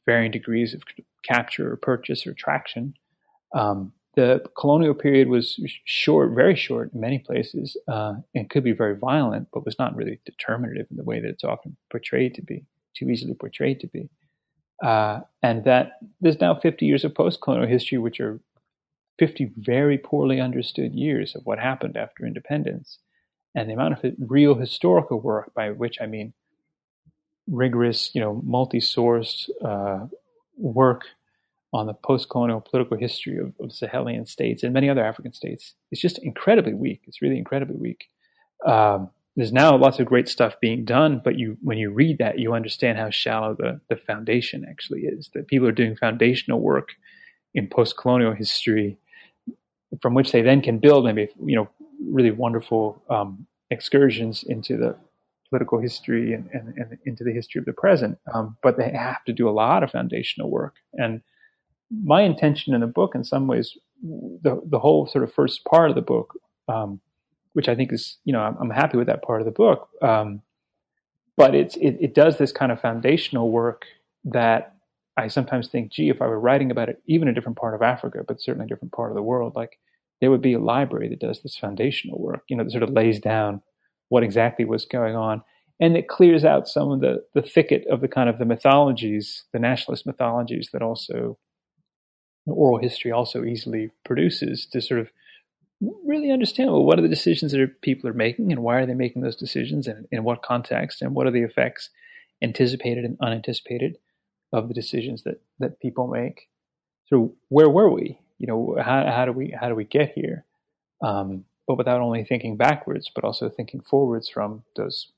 [0.04, 0.82] varying degrees of
[1.24, 2.92] capture or purchase or traction.
[3.54, 8.72] Um, the colonial period was short, very short in many places, uh, and could be
[8.72, 12.42] very violent, but was not really determinative in the way that it's often portrayed to
[12.42, 14.10] be, too easily portrayed to be.
[14.84, 18.40] Uh, and that there's now 50 years of post-colonial history, which are
[19.18, 22.98] 50 very poorly understood years of what happened after independence,
[23.54, 26.34] and the amount of real historical work, by which I mean
[27.46, 30.06] rigorous, you know, multi-sourced uh,
[30.58, 31.04] work
[31.72, 35.74] on the post-colonial political history of, of Sahelian states and many other African states.
[35.90, 37.02] It's just incredibly weak.
[37.06, 38.08] It's really incredibly weak.
[38.66, 42.38] Um, there's now lots of great stuff being done, but you when you read that,
[42.38, 45.30] you understand how shallow the, the foundation actually is.
[45.34, 46.90] That people are doing foundational work
[47.54, 48.98] in post-colonial history,
[50.02, 51.70] from which they then can build maybe you know
[52.04, 54.96] really wonderful um, excursions into the
[55.48, 58.18] political history and, and, and, into the history of the present.
[58.32, 61.22] Um, but they have to do a lot of foundational work and
[61.90, 65.90] my intention in the book, in some ways, the the whole sort of first part
[65.90, 66.34] of the book,
[66.68, 67.00] um,
[67.52, 69.88] which I think is, you know, I'm, I'm, happy with that part of the book.
[70.02, 70.42] Um,
[71.36, 73.84] but it's it, it does this kind of foundational work
[74.24, 74.74] that
[75.16, 77.82] I sometimes think, gee, if I were writing about it, even a different part of
[77.82, 79.78] Africa, but certainly a different part of the world, like
[80.20, 82.90] there would be a library that does this foundational work, you know, that sort of
[82.90, 83.62] lays down
[84.08, 85.42] what exactly was going on
[85.80, 89.44] and it clears out some of the, the thicket of the kind of the mythologies,
[89.52, 91.38] the nationalist mythologies that also
[92.46, 95.10] oral history also easily produces to sort of
[96.04, 98.94] really understand well what are the decisions that people are making and why are they
[98.94, 101.90] making those decisions and in what context and what are the effects
[102.42, 103.96] anticipated and unanticipated
[104.52, 106.48] of the decisions that that people make?
[107.06, 108.18] So where were we?
[108.38, 110.44] You know how, how do we how do we get here?
[111.02, 115.12] Um, but without only thinking backwards but also thinking forwards from those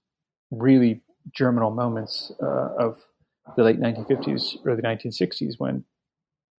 [0.51, 1.01] really
[1.35, 2.99] germinal moments uh, of
[3.57, 5.85] the late 1950s early 1960s when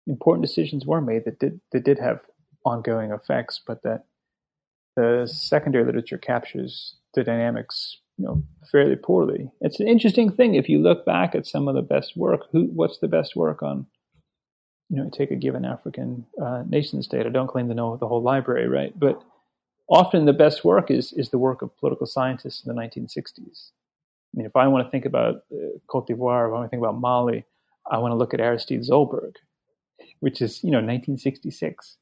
[0.08, 2.22] important decisions were made that did that did have
[2.66, 4.06] ongoing effects, but that
[4.96, 9.52] the secondary literature captures the dynamics you know, fairly poorly.
[9.62, 12.42] It's an interesting thing if you look back at some of the best work.
[12.52, 13.88] Who, what's the best work on?
[14.90, 17.26] You know, take a given African uh, nation state.
[17.26, 18.98] I don't claim to know the whole library, right?
[18.98, 19.22] But
[19.90, 23.72] often the best work is is the work of political scientists in the 1960s.
[24.34, 26.70] I mean, if I want to think about uh, Cote d'Ivoire, if I want to
[26.70, 27.46] think about Mali,
[27.90, 29.36] I want to look at Aristide Zolberg,
[30.24, 31.98] which is you know 1966,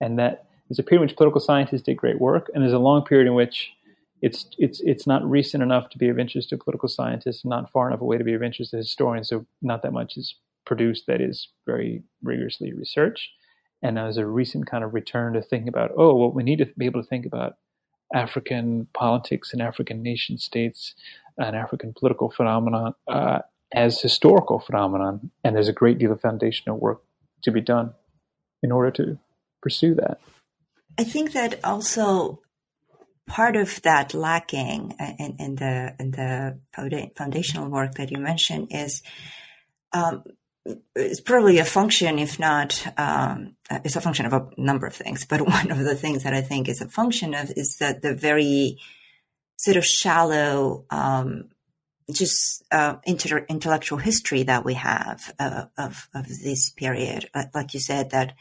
[0.00, 2.78] and that there's a period in which political scientists did great work, and there's a
[2.78, 3.72] long period in which
[4.22, 7.88] it's it's it's not recent enough to be of interest to political scientists, not far
[7.88, 9.28] enough away to be of interest to historians.
[9.28, 13.30] So not that much is produced that is very rigorously researched.
[13.82, 16.66] And there's a recent kind of return to thinking about, oh, well, we need to
[16.78, 17.56] be able to think about
[18.14, 20.94] African politics and African nation states
[21.36, 23.40] and African political phenomenon uh,
[23.72, 25.30] as historical phenomenon.
[25.42, 27.02] And there's a great deal of foundational work
[27.42, 27.92] to be done
[28.62, 29.18] in order to
[29.62, 30.18] pursue that.
[30.98, 32.40] I think that also
[33.26, 36.60] part of that lacking in, in the in the
[37.16, 39.02] foundational work that you mentioned is
[39.92, 40.24] um,
[40.94, 45.24] it's probably a function, if not, um, it's a function of a number of things.
[45.24, 48.14] But one of the things that I think is a function of is that the
[48.14, 48.78] very
[49.56, 51.50] sort of shallow, um,
[52.12, 57.28] just uh, inter- intellectual history that we have uh, of of this period.
[57.54, 58.34] Like you said, that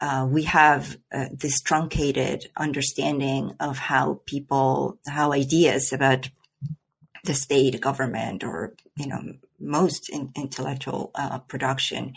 [0.00, 6.30] uh, we have uh, this truncated understanding of how people, how ideas about
[7.24, 9.20] the state, government, or you know
[9.58, 12.14] most in, intellectual uh, production,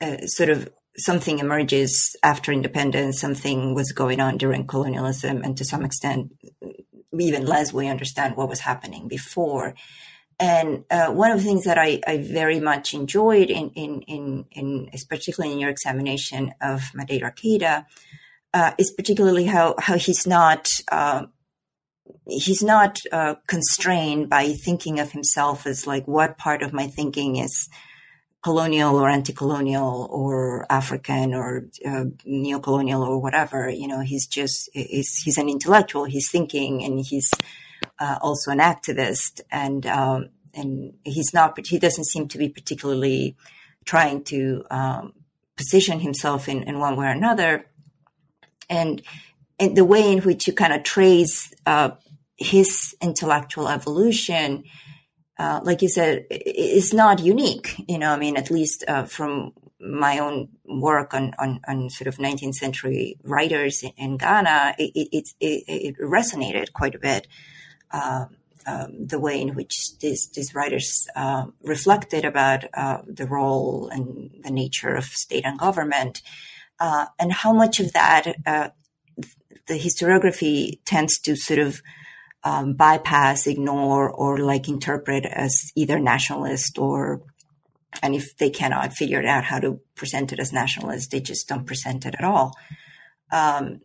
[0.00, 5.64] uh, sort of something emerges after independence, something was going on during colonialism, and to
[5.64, 6.32] some extent,
[7.20, 9.74] even less we understand what was happening before.
[10.38, 14.44] And uh, one of the things that I, I very much enjoyed in, in, in,
[14.50, 17.86] in, particularly in your examination of Madeira Keita,
[18.52, 21.26] uh, is particularly how, how he's not, uh,
[22.28, 27.36] he's not uh, constrained by thinking of himself as like what part of my thinking
[27.36, 27.68] is
[28.46, 30.38] colonial or anti-colonial or
[30.70, 31.48] African or
[31.90, 33.60] uh, neo-colonial or whatever.
[33.68, 36.04] You know, he's just he's he's an intellectual.
[36.04, 37.28] He's thinking and he's
[37.98, 40.20] uh, also an activist, and um,
[40.54, 40.70] and
[41.02, 41.48] he's not.
[41.66, 43.36] He doesn't seem to be particularly
[43.84, 44.38] trying to
[44.70, 45.04] um,
[45.56, 47.66] position himself in, in one way or another.
[48.70, 49.02] And
[49.58, 51.90] and the way in which you kind of trace uh,
[52.36, 54.64] his intellectual evolution,
[55.38, 57.74] uh, like you said, is not unique.
[57.88, 62.08] You know, I mean, at least uh, from my own work on, on, on, sort
[62.08, 67.28] of 19th century writers in, in Ghana, it, it, it, it, resonated quite a bit.
[67.90, 68.36] Um,
[68.68, 74.30] um, the way in which these, these writers uh, reflected about uh, the role and
[74.42, 76.20] the nature of state and government,
[76.80, 78.70] uh, and how much of that uh,
[79.68, 81.80] the historiography tends to sort of
[82.46, 87.22] um, bypass, ignore, or like interpret as either nationalist or,
[88.02, 91.66] and if they cannot figure out how to present it as nationalist, they just don't
[91.66, 92.54] present it at all.
[93.32, 93.80] Um,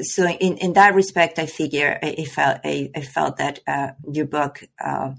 [0.00, 4.26] so in, in that respect, I figure I, felt I, I felt that uh, your
[4.26, 5.12] book uh,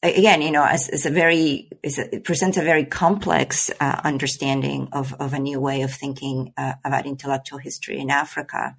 [0.00, 5.12] again, you know, as, a very a, it presents a very complex uh, understanding of
[5.14, 8.76] of a new way of thinking uh, about intellectual history in Africa,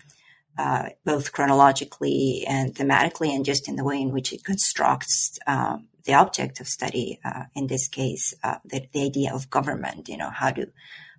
[0.60, 5.39] uh, both chronologically and thematically, and just in the way in which it constructs.
[5.48, 8.34] Um, the object of study, uh, in this case,
[8.65, 10.65] the, the idea of government, you know, how do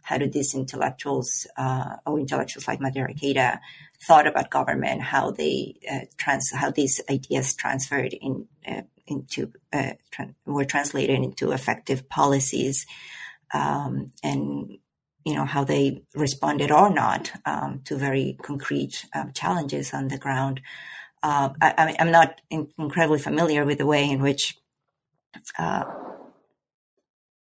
[0.02, 3.58] how do these intellectuals uh, or intellectuals like Keita
[4.06, 9.92] thought about government, how they uh, trans, how these ideas transferred in uh, into uh,
[10.46, 12.86] were translated into effective policies,
[13.52, 14.78] um, and
[15.30, 20.18] you know how they responded or not um, to very concrete um, challenges on the
[20.18, 20.60] ground.
[21.22, 24.56] Uh, I, am not in- incredibly familiar with the way in which
[25.58, 25.84] uh,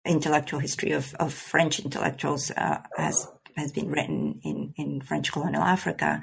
[0.05, 5.63] intellectual history of, of French intellectuals uh, has has been written in in French colonial
[5.63, 6.21] Africa.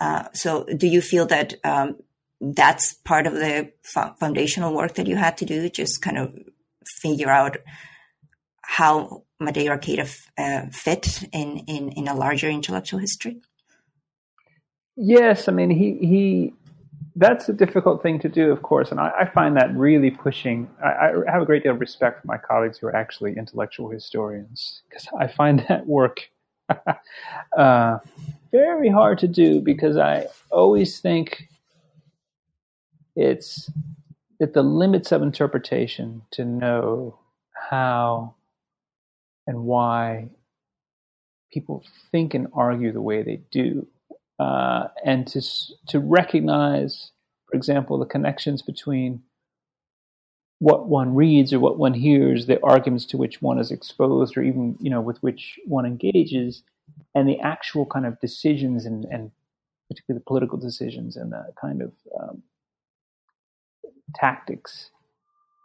[0.00, 1.96] Uh, so, do you feel that um,
[2.40, 3.72] that's part of the
[4.20, 5.68] foundational work that you had to do?
[5.68, 6.38] Just kind of
[6.84, 7.56] figure out
[8.62, 13.40] how Madeira Keita uh, fit in, in in a larger intellectual history.
[14.96, 16.52] Yes, I mean he he
[17.14, 20.70] that's a difficult thing to do, of course, and I, I find that really pushing.
[20.82, 23.90] I, I, have a great deal of respect for my colleagues who are actually intellectual
[23.90, 26.30] historians because I find that work
[27.56, 27.98] uh,
[28.52, 31.48] very hard to do because I always think
[33.16, 33.70] it's
[34.40, 37.18] at the limits of interpretation to know
[37.52, 38.36] how
[39.48, 40.28] and why
[41.52, 43.84] people think and argue the way they do
[44.38, 45.42] uh, and to
[45.88, 47.10] to recognize
[47.48, 49.22] for example, the connections between
[50.58, 54.42] what one reads or what one hears, the arguments to which one is exposed, or
[54.42, 56.62] even you know with which one engages,
[57.14, 59.30] and the actual kind of decisions and, and
[59.88, 62.42] particularly the political decisions and the kind of um,
[64.14, 64.90] tactics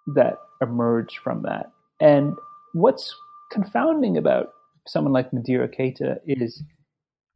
[0.08, 1.72] that emerge from that.
[2.00, 2.36] And
[2.74, 3.14] what's
[3.54, 4.50] confounding about
[4.88, 6.64] someone like Madeira Keita is,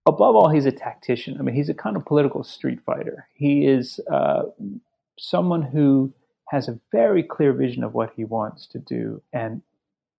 [0.05, 1.37] above all, he's a tactician.
[1.39, 3.27] I mean, he's a kind of political street fighter.
[3.35, 4.43] He is uh,
[5.17, 6.13] someone who
[6.49, 9.61] has a very clear vision of what he wants to do and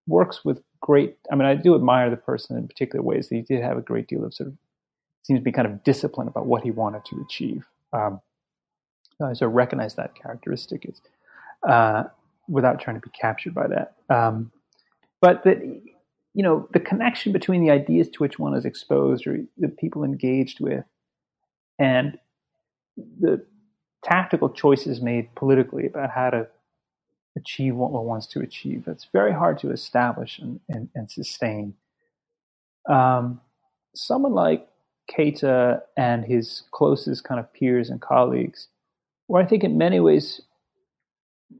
[0.06, 1.16] works with great.
[1.30, 3.82] I mean, I do admire the person in particular ways that he did have a
[3.82, 4.56] great deal of sort of
[5.22, 7.66] seems to be kind of disciplined about what he wanted to achieve.
[7.92, 8.20] Um,
[9.20, 11.00] of recognize that characteristic is
[11.68, 12.04] uh,
[12.48, 13.94] without trying to be captured by that.
[14.08, 14.52] Um,
[15.20, 15.58] but that
[16.34, 20.04] you know the connection between the ideas to which one is exposed or the people
[20.04, 20.84] engaged with
[21.78, 22.18] and
[22.96, 23.44] the
[24.04, 26.46] tactical choices made politically about how to
[27.36, 28.84] achieve what one wants to achieve.
[28.86, 31.74] It's very hard to establish and, and, and sustain.
[32.88, 33.40] Um,
[33.94, 34.66] someone like
[35.10, 38.68] Keita and his closest kind of peers and colleagues
[39.28, 40.40] were, I think, in many ways,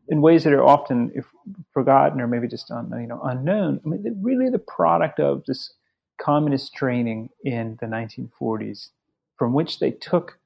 [0.09, 1.27] in ways that are often if
[1.73, 3.81] forgotten or maybe just un, you know unknown.
[3.85, 5.75] I mean, really the product of this
[6.21, 8.89] communist training in the 1940s,
[9.37, 10.39] from which they took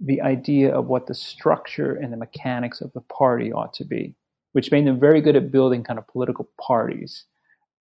[0.00, 4.14] the idea of what the structure and the mechanics of the party ought to be,
[4.52, 7.24] which made them very good at building kind of political parties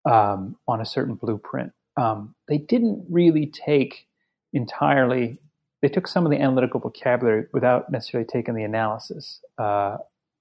[0.05, 1.73] um, on a certain blueprint.
[1.97, 4.07] Um, they didn't really take
[4.53, 5.39] entirely.
[5.81, 9.99] They took some of the analytical vocabulary without necessarily taking the analysis, uh,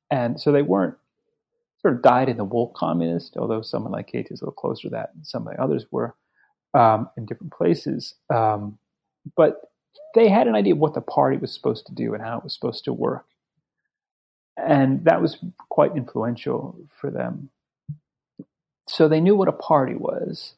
[0.10, 0.96] and so they weren't
[1.82, 3.38] sort of dyed in the wool communist.
[3.38, 5.86] Although someone like Keita is a little closer to that, and some of the others
[5.92, 6.16] were
[6.74, 8.16] um, in different places.
[8.34, 8.78] Um,
[9.36, 9.62] but
[10.16, 12.44] they had an idea of what the party was supposed to do and how it
[12.44, 13.26] was supposed to work.
[14.58, 15.38] And that was
[15.70, 17.50] quite influential for them.
[18.88, 20.56] So they knew what a party was.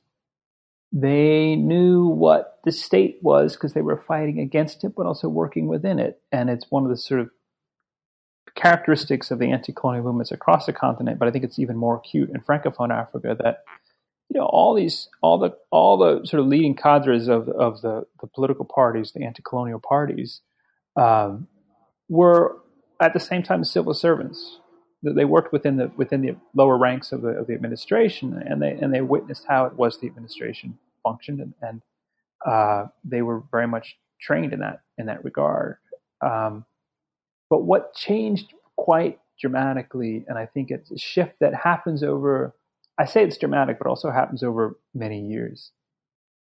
[0.92, 5.68] They knew what the state was because they were fighting against it, but also working
[5.68, 6.22] within it.
[6.32, 7.30] And it's one of the sort of
[8.56, 12.30] characteristics of the anti-colonial movements across the continent, but I think it's even more acute
[12.30, 13.64] in Francophone Africa that
[14.30, 18.06] you know all these all the all the sort of leading cadres of of the
[18.22, 20.42] the political parties, the anti-colonial parties,
[20.96, 21.48] um,
[22.08, 22.58] were
[23.00, 24.60] at the same time civil servants.
[25.02, 28.72] They worked within the within the lower ranks of the of the administration, and they
[28.72, 31.82] and they witnessed how it was the administration functioned, and, and
[32.46, 35.78] uh, they were very much trained in that in that regard.
[36.22, 36.66] Um,
[37.50, 42.54] but what changed quite dramatically, and I think it's a shift that happens over
[43.00, 45.72] I say it's dramatic, but also happens over many years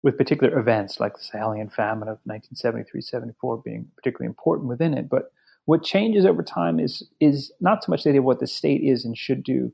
[0.03, 5.07] with particular events like the Sahelian famine of 1973-74 being particularly important within it.
[5.07, 5.31] But
[5.65, 8.83] what changes over time is is not so much the idea of what the state
[8.83, 9.71] is and should do,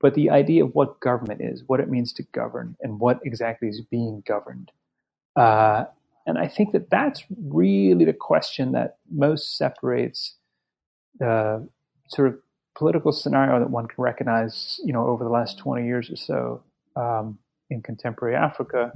[0.00, 3.68] but the idea of what government is, what it means to govern, and what exactly
[3.68, 4.70] is being governed.
[5.34, 5.86] Uh,
[6.24, 10.36] and I think that that's really the question that most separates
[11.22, 11.68] the
[12.08, 12.38] sort of
[12.76, 16.62] political scenario that one can recognize, you know, over the last 20 years or so
[16.96, 17.38] um,
[17.70, 18.92] in contemporary Africa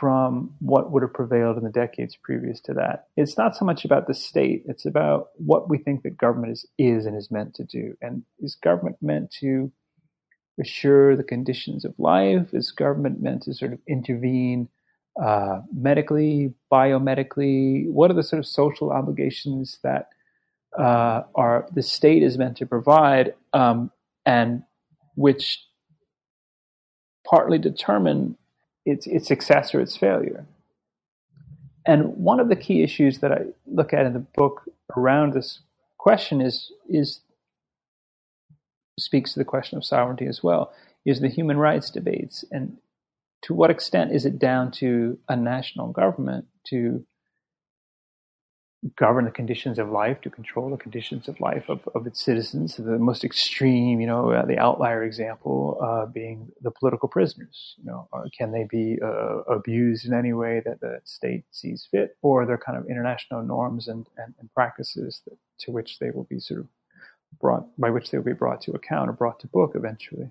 [0.00, 3.08] from what would have prevailed in the decades previous to that.
[3.16, 6.66] It's not so much about the state, it's about what we think that government is,
[6.78, 7.94] is and is meant to do.
[8.00, 9.70] And is government meant to
[10.58, 12.54] assure the conditions of life?
[12.54, 14.68] Is government meant to sort of intervene
[15.22, 17.88] uh, medically, biomedically?
[17.88, 20.08] What are the sort of social obligations that
[20.78, 23.90] uh, are the state is meant to provide, um,
[24.26, 24.62] and
[25.14, 25.64] which
[27.28, 28.36] partly determine
[28.84, 30.46] its its success or its failure.
[31.86, 34.62] And one of the key issues that I look at in the book
[34.96, 35.60] around this
[35.98, 37.20] question is is
[38.98, 40.72] speaks to the question of sovereignty as well,
[41.04, 42.44] is the human rights debates.
[42.50, 42.78] And
[43.42, 47.04] to what extent is it down to a national government to
[48.96, 52.76] govern the conditions of life, to control the conditions of life of, of its citizens.
[52.76, 57.76] The most extreme, you know, uh, the outlier example uh, being the political prisoners.
[57.78, 61.88] You know, uh, can they be uh, abused in any way that the state sees
[61.90, 66.10] fit, or are kind of international norms and, and, and practices that, to which they
[66.10, 66.66] will be sort of
[67.40, 70.30] brought, by which they will be brought to account or brought to book eventually?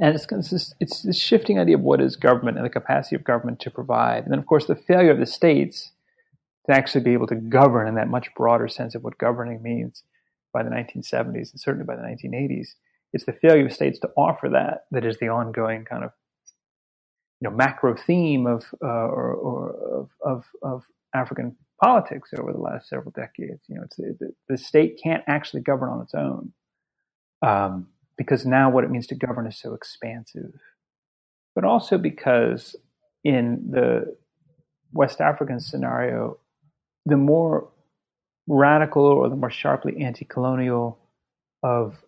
[0.00, 3.24] And it's, this, it's this shifting idea of what is government and the capacity of
[3.24, 4.24] government to provide.
[4.24, 5.92] And then, of course, the failure of the states
[6.66, 10.02] to actually be able to govern in that much broader sense of what governing means
[10.52, 12.68] by the 1970s and certainly by the 1980s.
[13.12, 16.12] It's the failure of states to offer that that is the ongoing kind of
[17.40, 20.82] you know macro theme of uh, or, or of, of, of
[21.14, 23.62] African politics over the last several decades.
[23.68, 26.52] You know, the, the, state can't actually govern on its own
[27.42, 30.52] um, because now what it means to govern is so expansive,
[31.54, 32.76] but also because
[33.24, 34.16] in the
[34.92, 36.38] West African scenario,
[37.04, 37.68] the more
[38.46, 40.98] radical or the more sharply anti-colonial
[41.62, 42.04] of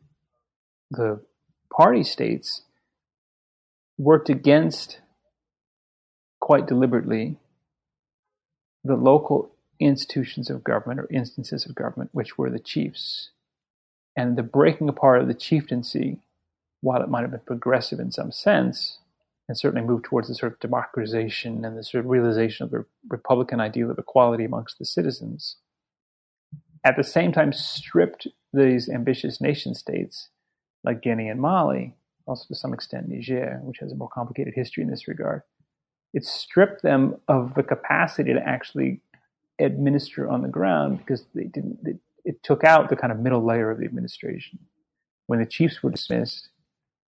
[0.91, 1.21] the
[1.75, 2.63] party states
[3.99, 5.01] worked against
[6.41, 7.37] quite deliberately
[8.83, 13.31] the local institutions of government or instances of government, which were the chiefs.
[14.17, 16.21] And the breaking apart of the chieftaincy,
[16.81, 18.99] while it might have been progressive in some sense,
[19.49, 22.85] and certainly moved towards the sort of democratization and the sort of realization of the
[23.09, 25.57] republican ideal of equality amongst the citizens,
[26.85, 30.29] at the same time stripped these ambitious nation states
[30.85, 31.95] like Guinea and Mali,
[32.27, 35.43] also to some extent Niger, which has a more complicated history in this regard,
[36.13, 39.01] it stripped them of the capacity to actually
[39.59, 41.79] administer on the ground because they didn't.
[41.85, 44.59] It, it took out the kind of middle layer of the administration.
[45.27, 46.49] When the chiefs were dismissed,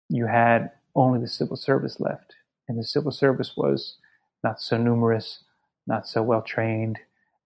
[0.08, 2.34] you had only the civil service left,
[2.68, 3.96] and the civil service was
[4.42, 5.44] not so numerous,
[5.86, 6.98] not so well trained,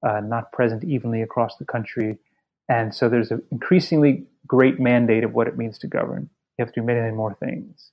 [0.07, 2.19] uh, not present evenly across the country,
[2.69, 6.31] and so there's an increasingly great mandate of what it means to govern.
[6.57, 7.91] You have to do many, many more things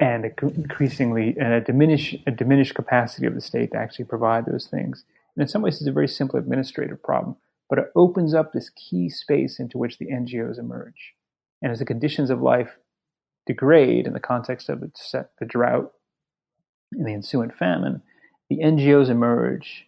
[0.00, 4.66] and increasingly and a diminished a diminished capacity of the state to actually provide those
[4.66, 5.04] things.
[5.34, 7.36] And in some ways, it's a very simple administrative problem,
[7.68, 11.14] but it opens up this key space into which the NGOs emerge.
[11.62, 12.76] And as the conditions of life
[13.46, 15.92] degrade in the context of the, drought
[16.92, 18.02] and the ensuing famine,
[18.48, 19.86] the NGOs emerge,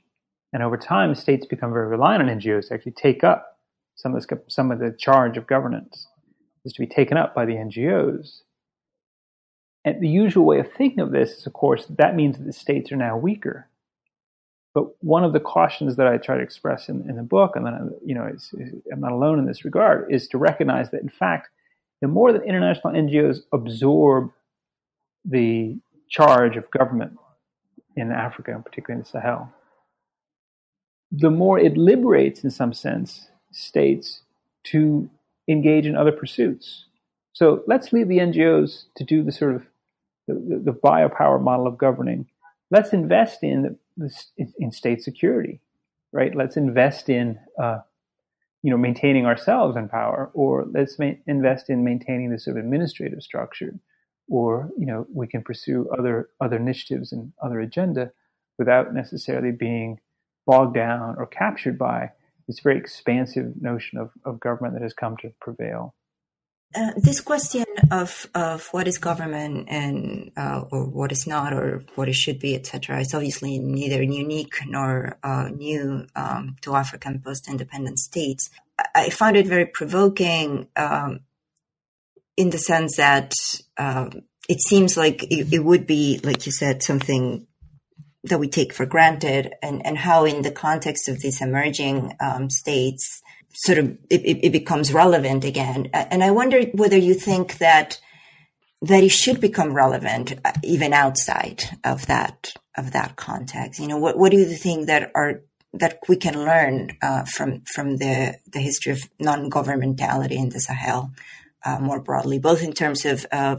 [0.53, 3.59] and over time, states become very reliant on NGOs to actually take up
[3.95, 6.07] some of the, some of the charge of governance
[6.65, 8.41] is to be taken up by the NGOs.
[9.85, 12.53] And the usual way of thinking of this is, of course, that means that the
[12.53, 13.69] states are now weaker.
[14.75, 17.65] But one of the cautions that I try to express in, in the book, and
[17.65, 18.29] then you know,
[18.93, 21.49] I'm not alone in this regard, is to recognize that in fact,
[22.01, 24.31] the more that international NGOs absorb
[25.25, 25.79] the
[26.09, 27.19] charge of government
[27.97, 29.53] in Africa, and particularly in the Sahel,
[31.11, 34.23] the more it liberates, in some sense, states
[34.65, 35.09] to
[35.49, 36.85] engage in other pursuits.
[37.33, 39.63] So let's leave the NGOs to do the sort of
[40.27, 42.27] the, the biopower model of governing.
[42.71, 44.11] Let's invest in the,
[44.59, 45.61] in state security,
[46.13, 46.35] right?
[46.35, 47.79] Let's invest in uh,
[48.67, 52.65] you know maintaining ourselves in power, or let's ma- invest in maintaining the sort of
[52.65, 53.79] administrative structure,
[54.29, 58.11] or you know we can pursue other other initiatives and other agenda
[58.59, 60.01] without necessarily being
[60.49, 62.11] bogged down or captured by
[62.49, 65.95] this very expansive notion of, of government that has come to prevail.
[66.77, 71.83] Uh, this question of of what is government and uh, or what is not or
[71.95, 77.19] what it should be, etc., is obviously neither unique nor uh, new um, to African
[77.21, 78.51] post-independent states.
[78.95, 81.21] I, found it very provoking um,
[82.37, 83.33] in the sense that
[83.79, 84.11] um,
[84.47, 87.47] it seems like it, it, would be, like you said, something
[88.25, 92.51] that we take for granted, and and how in the context of these emerging um,
[92.51, 93.23] states
[93.57, 95.89] sort of it, it, becomes relevant again.
[95.93, 97.99] And I wonder whether you think that
[98.83, 103.81] that it should become relevant uh, even outside of that of that context.
[103.81, 105.43] You know, what what do you think that are
[105.73, 110.61] that we can learn uh, from from the the history of non governmentality in the
[110.61, 111.13] Sahel
[111.65, 113.57] uh, more broadly, both in terms of uh,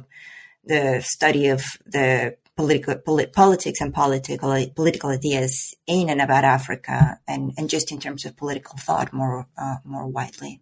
[0.64, 7.20] the study of the political polit- politics and political political ideas in and about Africa,
[7.28, 10.62] and, and just in terms of political thought more uh, more widely?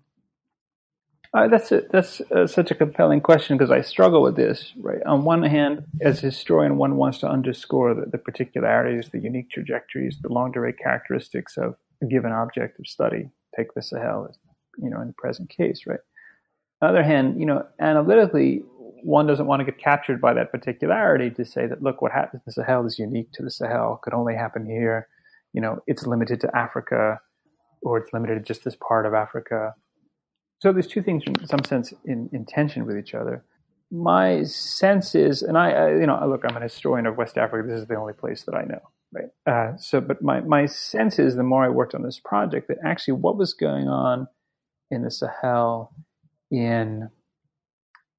[1.34, 4.74] Uh, that's a, that's uh, such a compelling question because I struggle with this.
[4.78, 9.20] Right, on one hand, as a historian, one wants to underscore the, the particularities, the
[9.20, 13.30] unique trajectories, the longue-durée characteristics of a given object of study.
[13.58, 14.30] Take the Sahel,
[14.78, 16.00] you know, in the present case, right.
[16.82, 18.64] On the other hand, you know, analytically,
[19.06, 22.42] one doesn't want to get captured by that particularity to say that look what happens
[22.42, 25.08] in the Sahel is unique to the Sahel could only happen here.
[25.54, 27.20] You know it's limited to Africa
[27.82, 29.76] or it's limited to just this part of Africa.
[30.60, 33.46] So there's two things in some sense in, in tension with each other.
[33.92, 37.68] My sense is and I, I, you know look I'm an historian of West Africa.
[37.68, 38.82] This is the only place that I know
[39.14, 39.30] right?
[39.46, 42.78] Uh, so but my my sense is the more I worked on this project that
[42.84, 44.28] actually what was going on
[44.92, 45.94] in the Sahel
[46.52, 47.10] in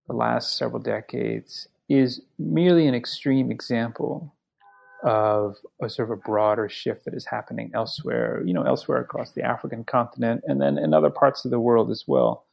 [0.07, 4.33] the last several decades is merely an extreme example
[5.05, 9.33] of a sort of a broader shift that is happening elsewhere, you know, elsewhere across
[9.33, 12.45] the African continent and then in other parts of the world as well.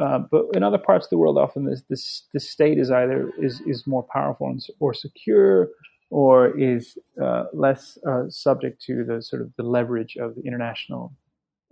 [0.00, 3.32] Uh, but in other parts of the world, often this, this, this state is either
[3.38, 5.70] is, is more powerful or secure,
[6.10, 11.12] or is uh, less uh, subject to the sort of the leverage of the international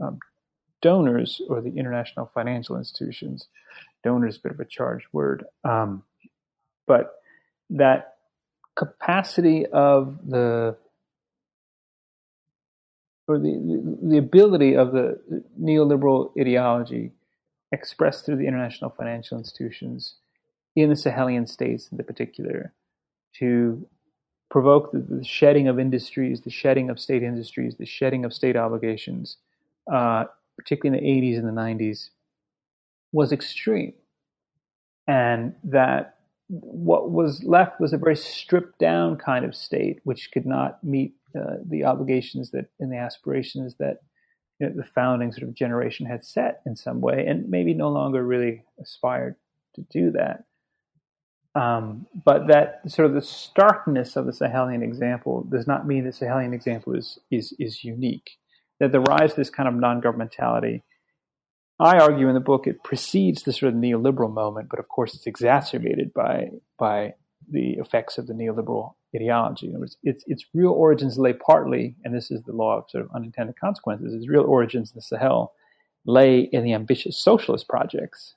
[0.02, 0.18] um,
[0.82, 3.48] donors or the international financial institutions.
[4.04, 6.02] Donors is a bit of a charged word, um,
[6.86, 7.14] but
[7.70, 8.16] that
[8.76, 10.76] capacity of the
[13.28, 15.18] or the, the, the ability of the
[15.60, 17.10] neoliberal ideology
[17.72, 20.14] expressed through the international financial institutions
[20.76, 22.72] in the Sahelian states in the particular
[23.38, 23.86] to
[24.50, 28.56] provoke the, the, shedding of industries, the shedding of state industries, the shedding of state
[28.56, 29.38] obligations,
[29.92, 30.24] uh,
[30.56, 32.10] particularly in the 80s and the 90s,
[33.16, 33.94] was extreme.
[35.08, 40.44] And that what was left was a very stripped down kind of state, which could
[40.44, 44.00] not meet uh, the obligations that and the aspirations that
[44.60, 47.88] you know, the founding sort of generation had set in some way, and maybe no
[47.88, 49.36] longer really aspired
[49.76, 50.44] to do that.
[51.58, 56.10] Um, but that sort of the starkness of the Sahelian example does not mean the
[56.10, 58.28] Sahelian example is is is unique.
[58.78, 60.82] That the rise of this kind of non-governmentality,
[61.78, 65.14] I argue in the book, it precedes the sort of neoliberal moment, but of course
[65.14, 67.14] it's exacerbated by by
[67.50, 69.70] the effects of the neoliberal ideology.
[69.70, 73.10] Words, its its real origins lay partly, and this is the law of sort of
[73.14, 74.14] unintended consequences.
[74.14, 75.52] Its real origins in the Sahel
[76.06, 78.34] lay in the ambitious socialist projects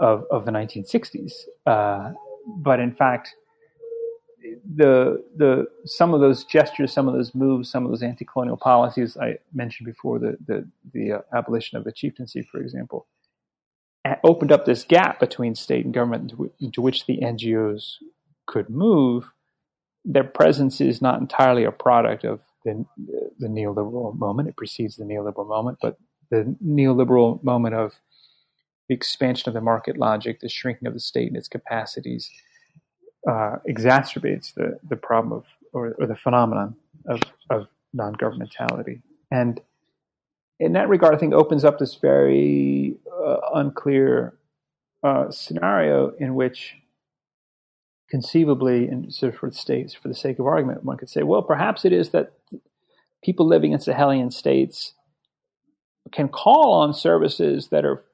[0.00, 1.32] of of the 1960s.
[1.66, 2.12] Uh,
[2.58, 3.34] but in fact,
[4.74, 9.16] the the some of those gestures, some of those moves, some of those anti-colonial policies
[9.16, 13.06] I mentioned before, the the the uh, abolition of the chieftaincy, for example,
[14.24, 17.96] opened up this gap between state and government into, into which the NGOs
[18.46, 19.30] could move.
[20.04, 22.84] Their presence is not entirely a product of the,
[23.38, 24.48] the neoliberal moment.
[24.48, 25.96] It precedes the neoliberal moment, but
[26.30, 27.94] the neoliberal moment of
[28.88, 32.30] the expansion of the market logic, the shrinking of the state and its capacities,
[33.28, 36.74] uh, exacerbates the, the problem of, or, or the phenomenon
[37.06, 37.20] of,
[37.50, 39.00] of non governmentality.
[39.30, 39.60] And
[40.58, 44.34] in that regard, I think opens up this very uh, unclear
[45.02, 46.74] uh, scenario in which
[48.08, 51.22] conceivably, and sort of for the states, for the sake of argument, one could say,
[51.22, 52.32] well, perhaps it is that
[53.24, 54.92] people living in Sahelian states
[56.12, 58.04] can call on services that are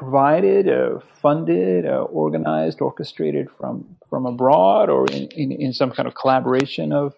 [0.00, 6.08] provided, uh, funded, uh, organized, orchestrated from from abroad, or in, in, in, some kind
[6.08, 7.12] of collaboration of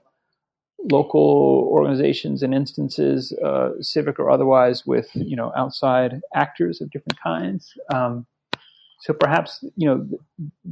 [0.90, 7.20] local organizations and instances, uh, civic or otherwise, with you know outside actors of different
[7.22, 7.72] kinds.
[7.94, 8.26] Um,
[8.98, 10.04] so perhaps you know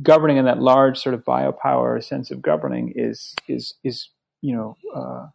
[0.02, 4.08] governing in that large sort of biopower sense of governing is is is
[4.40, 5.28] you know uh,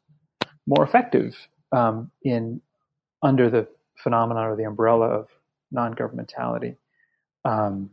[0.67, 1.37] more effective
[1.71, 2.59] um, in
[3.23, 3.65] under the
[3.95, 5.29] phenomenon or the umbrella of
[5.71, 6.75] non-governmentality.
[7.43, 7.91] Um,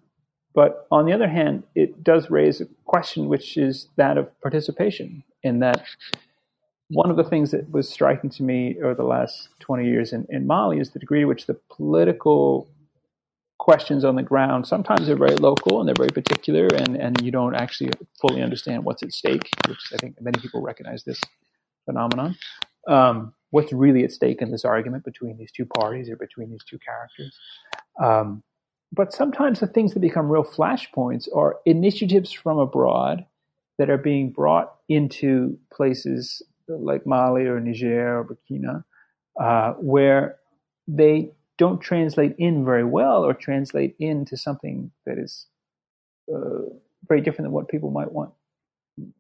[0.55, 5.25] but on the other hand, it does raise a question, which is that of participation.
[5.43, 5.85] In that,
[6.89, 10.27] one of the things that was striking to me over the last 20 years in,
[10.29, 12.69] in Mali is the degree to which the political
[13.63, 17.31] questions on the ground sometimes they're very local and they're very particular and, and you
[17.31, 17.89] don't actually
[18.21, 21.21] fully understand what's at stake which i think many people recognize this
[21.85, 22.35] phenomenon
[22.89, 26.65] um, what's really at stake in this argument between these two parties or between these
[26.69, 27.39] two characters
[28.03, 28.43] um,
[28.93, 33.25] but sometimes the things that become real flashpoints are initiatives from abroad
[33.79, 38.85] that are being brought into places like mali or niger or burkina
[39.41, 40.37] uh, where
[40.87, 45.47] they don't translate in very well or translate into something that is
[46.33, 46.63] uh,
[47.09, 48.33] very different than what people might want.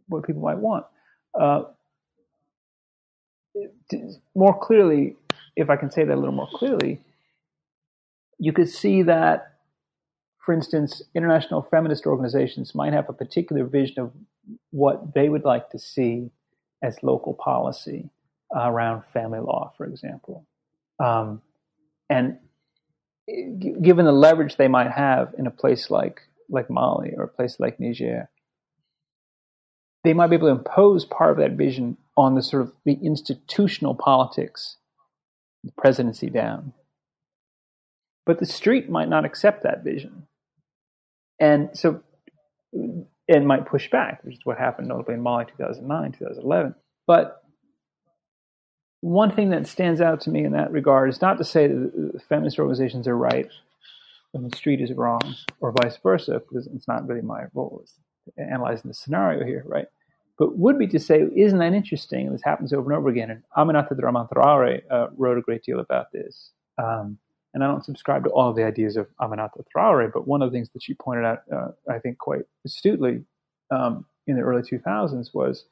[0.08, 0.84] What people might want.
[1.38, 1.64] Uh,
[4.34, 5.16] more clearly,
[5.56, 7.00] if I can say that a little more clearly,
[8.38, 9.58] you could see that,
[10.38, 14.12] for instance, international feminist organizations might have a particular vision of
[14.70, 16.30] what they would like to see
[16.82, 18.10] as local policy
[18.54, 20.46] around family law, for example.
[20.98, 21.40] Um,
[22.10, 22.38] and
[23.80, 27.58] given the leverage they might have in a place like like Mali or a place
[27.58, 28.28] like Niger,
[30.04, 32.98] they might be able to impose part of that vision on the sort of the
[33.02, 34.76] institutional politics,
[35.64, 36.72] the presidency down.
[38.26, 40.26] But the street might not accept that vision.
[41.40, 42.02] And so
[43.28, 46.74] and might push back, which is what happened notably in Mali 2009, 2011.
[47.06, 47.42] But
[49.00, 52.20] one thing that stands out to me in that regard is not to say that
[52.28, 53.48] feminist organizations are right
[54.34, 57.84] and the street is wrong, or vice versa, because it's not really my role
[58.38, 59.86] analyzing the scenario here, right?
[60.38, 62.32] But would be to say, isn't that interesting?
[62.32, 63.30] This happens over and over again.
[63.30, 66.50] And Aminata Dramane uh, wrote a great deal about this.
[66.78, 67.18] Um,
[67.54, 70.50] and I don't subscribe to all of the ideas of Aminata Traore, but one of
[70.50, 73.24] the things that she pointed out, uh, I think quite astutely,
[73.70, 75.64] um, in the early 2000s was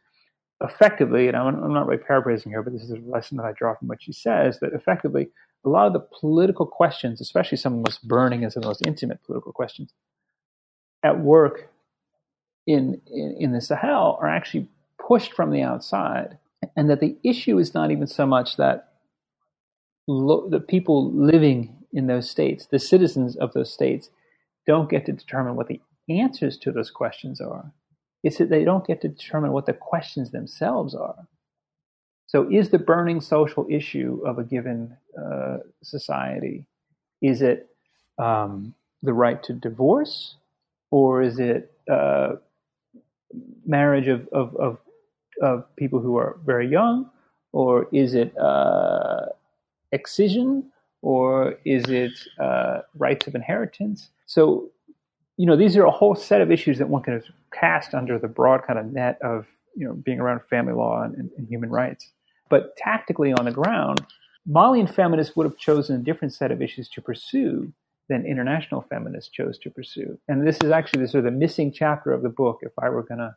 [0.63, 3.53] effectively, and I'm, I'm not really paraphrasing here, but this is a lesson that I
[3.53, 5.31] draw from what she says, that effectively
[5.65, 8.65] a lot of the political questions, especially some of the most burning and some of
[8.65, 9.93] the most intimate political questions
[11.03, 11.70] at work
[12.67, 16.39] in, in, in the Sahel are actually pushed from the outside.
[16.77, 18.93] And that the issue is not even so much that
[20.07, 24.11] lo- the people living in those states, the citizens of those states,
[24.67, 27.73] don't get to determine what the answers to those questions are.
[28.23, 31.27] It's that they don't get to determine what the questions themselves are.
[32.27, 36.67] So, is the burning social issue of a given uh, society
[37.21, 37.69] is it
[38.19, 40.37] um, the right to divorce,
[40.91, 42.35] or is it uh,
[43.67, 44.79] marriage of, of, of,
[45.43, 47.09] of, people who are very young,
[47.53, 49.27] or is it uh,
[49.93, 50.71] excision,
[51.03, 54.11] or is it uh, rights of inheritance?
[54.27, 54.71] So,
[55.37, 57.23] you know, these are a whole set of issues that one can
[57.53, 61.15] cast under the broad kind of net of, you know, being around family law and,
[61.15, 62.11] and, and human rights.
[62.49, 64.05] But tactically on the ground,
[64.47, 67.73] Malian feminists would have chosen a different set of issues to pursue
[68.11, 70.19] than international feminists chose to pursue.
[70.29, 72.91] And this is actually the sort of the missing chapter of the book, if I
[72.91, 73.35] were going to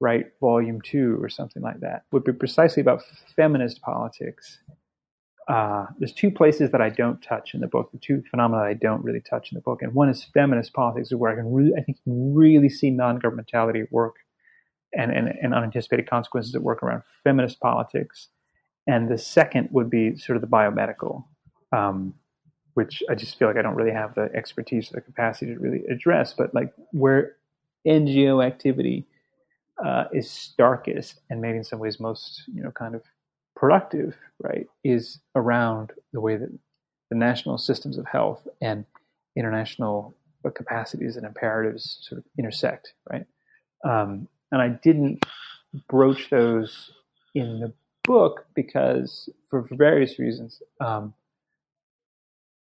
[0.00, 3.02] write volume two or something like that, would be precisely about
[3.36, 4.58] feminist politics.
[5.48, 8.74] Uh, there's two places that I don't touch in the book, the two phenomena I
[8.74, 11.72] don't really touch in the book, and one is feminist politics, where I can really,
[11.78, 14.16] I think, really see non-governmentality at work,
[14.92, 18.28] and, and, and unanticipated consequences at work around feminist politics,
[18.86, 21.24] and the second would be sort of the biomedical,
[21.70, 22.14] um,
[22.76, 25.58] which I just feel like I don't really have the expertise or the capacity to
[25.58, 27.36] really address, but like where
[27.88, 29.06] NGO activity
[29.82, 33.02] uh, is starkest and maybe in some ways most, you know, kind of
[33.54, 36.50] productive, right, is around the way that
[37.08, 38.84] the national systems of health and
[39.36, 40.14] international
[40.54, 43.24] capacities and imperatives sort of intersect, right?
[43.88, 45.24] Um, and I didn't
[45.88, 46.90] broach those
[47.34, 47.72] in the
[48.04, 51.14] book because, for, for various reasons, um,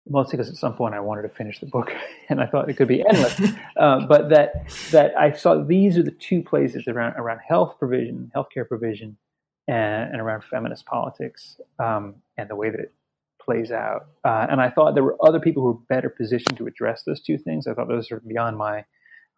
[0.08, 1.92] mostly because at some point I wanted to finish the book
[2.28, 3.40] and I thought it could be endless.
[3.76, 8.30] uh, but that that I saw these are the two places around around health provision,
[8.34, 9.16] healthcare provision,
[9.68, 12.92] and, and around feminist politics um, and the way that it
[13.40, 14.06] plays out.
[14.24, 17.20] Uh, and I thought there were other people who were better positioned to address those
[17.20, 17.66] two things.
[17.66, 18.84] I thought those were beyond my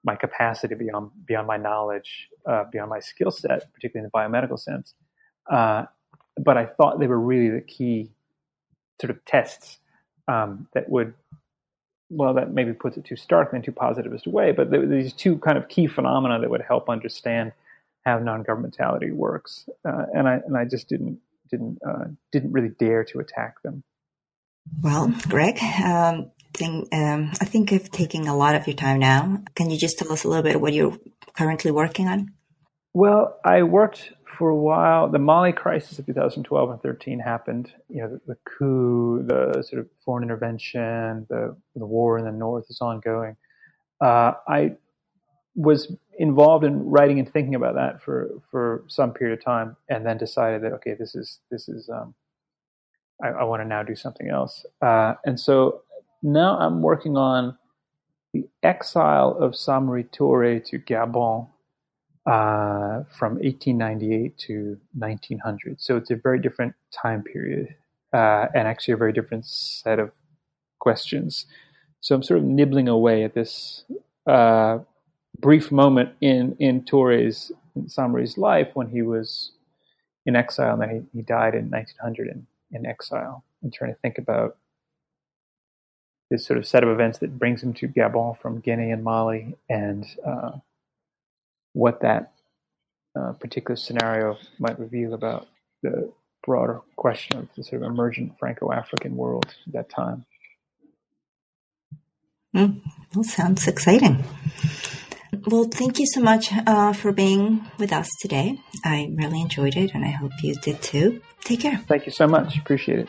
[0.05, 4.59] my capacity, beyond beyond my knowledge, uh, beyond my skill set, particularly in the biomedical
[4.59, 4.95] sense.
[5.51, 5.85] Uh,
[6.43, 8.11] but I thought they were really the key
[9.01, 9.79] sort of tests
[10.29, 11.14] um, that would,
[12.11, 15.39] well, that maybe puts it too starkly and too positivist a way, but these two
[15.39, 17.53] kind of key phenomena that would help understand
[18.05, 21.18] how non-governmentality works, uh, and I and I just didn't
[21.51, 23.83] didn't uh, didn't really dare to attack them.
[24.81, 29.43] Well, Greg, um, think, um, I think I've taken a lot of your time now.
[29.55, 30.99] Can you just tell us a little bit what you're
[31.37, 32.33] currently working on?
[32.95, 35.09] Well, I worked for a while.
[35.09, 37.72] The Mali crisis of 2012 and 13 happened.
[37.89, 42.32] You know, the, the coup, the sort of foreign intervention, the the war in the
[42.32, 43.37] north is ongoing.
[44.01, 44.72] Uh, I
[45.55, 50.05] was involved in writing and thinking about that for for some period of time, and
[50.05, 52.14] then decided that okay, this is this is um,
[53.22, 54.66] I, I want to now do something else.
[54.82, 55.82] Uh, and so
[56.22, 57.57] now I'm working on
[58.32, 61.49] the exile of Samori Toure to Gabon
[62.27, 65.81] uh, from 1898 to 1900.
[65.81, 67.74] So it's a very different time period,
[68.12, 70.11] uh, and actually a very different set of
[70.81, 71.47] questions.
[72.01, 73.85] So I'm sort of nibbling away at this
[74.27, 74.79] uh,
[75.39, 79.53] brief moment in in Toure's in Samori's life when he was
[80.24, 83.45] in exile, and he, he died in 1900 in, in exile.
[83.62, 84.57] And trying to think about
[86.31, 89.57] this sort of set of events that brings him to Gabon from Guinea and Mali,
[89.68, 90.53] and uh,
[91.77, 92.33] what that
[93.14, 95.47] uh, particular scenario might reveal about
[95.83, 96.11] the
[96.43, 100.24] broader question of the sort of emergent Franco-African world at that time.
[102.55, 102.81] Mm,
[103.12, 104.24] that sounds exciting.
[105.47, 108.59] Well, thank you so much uh, for being with us today.
[108.83, 111.20] I really enjoyed it, and I hope you did too.
[111.45, 111.77] Take care.
[111.77, 112.57] Thank you so much.
[112.57, 113.09] Appreciate it.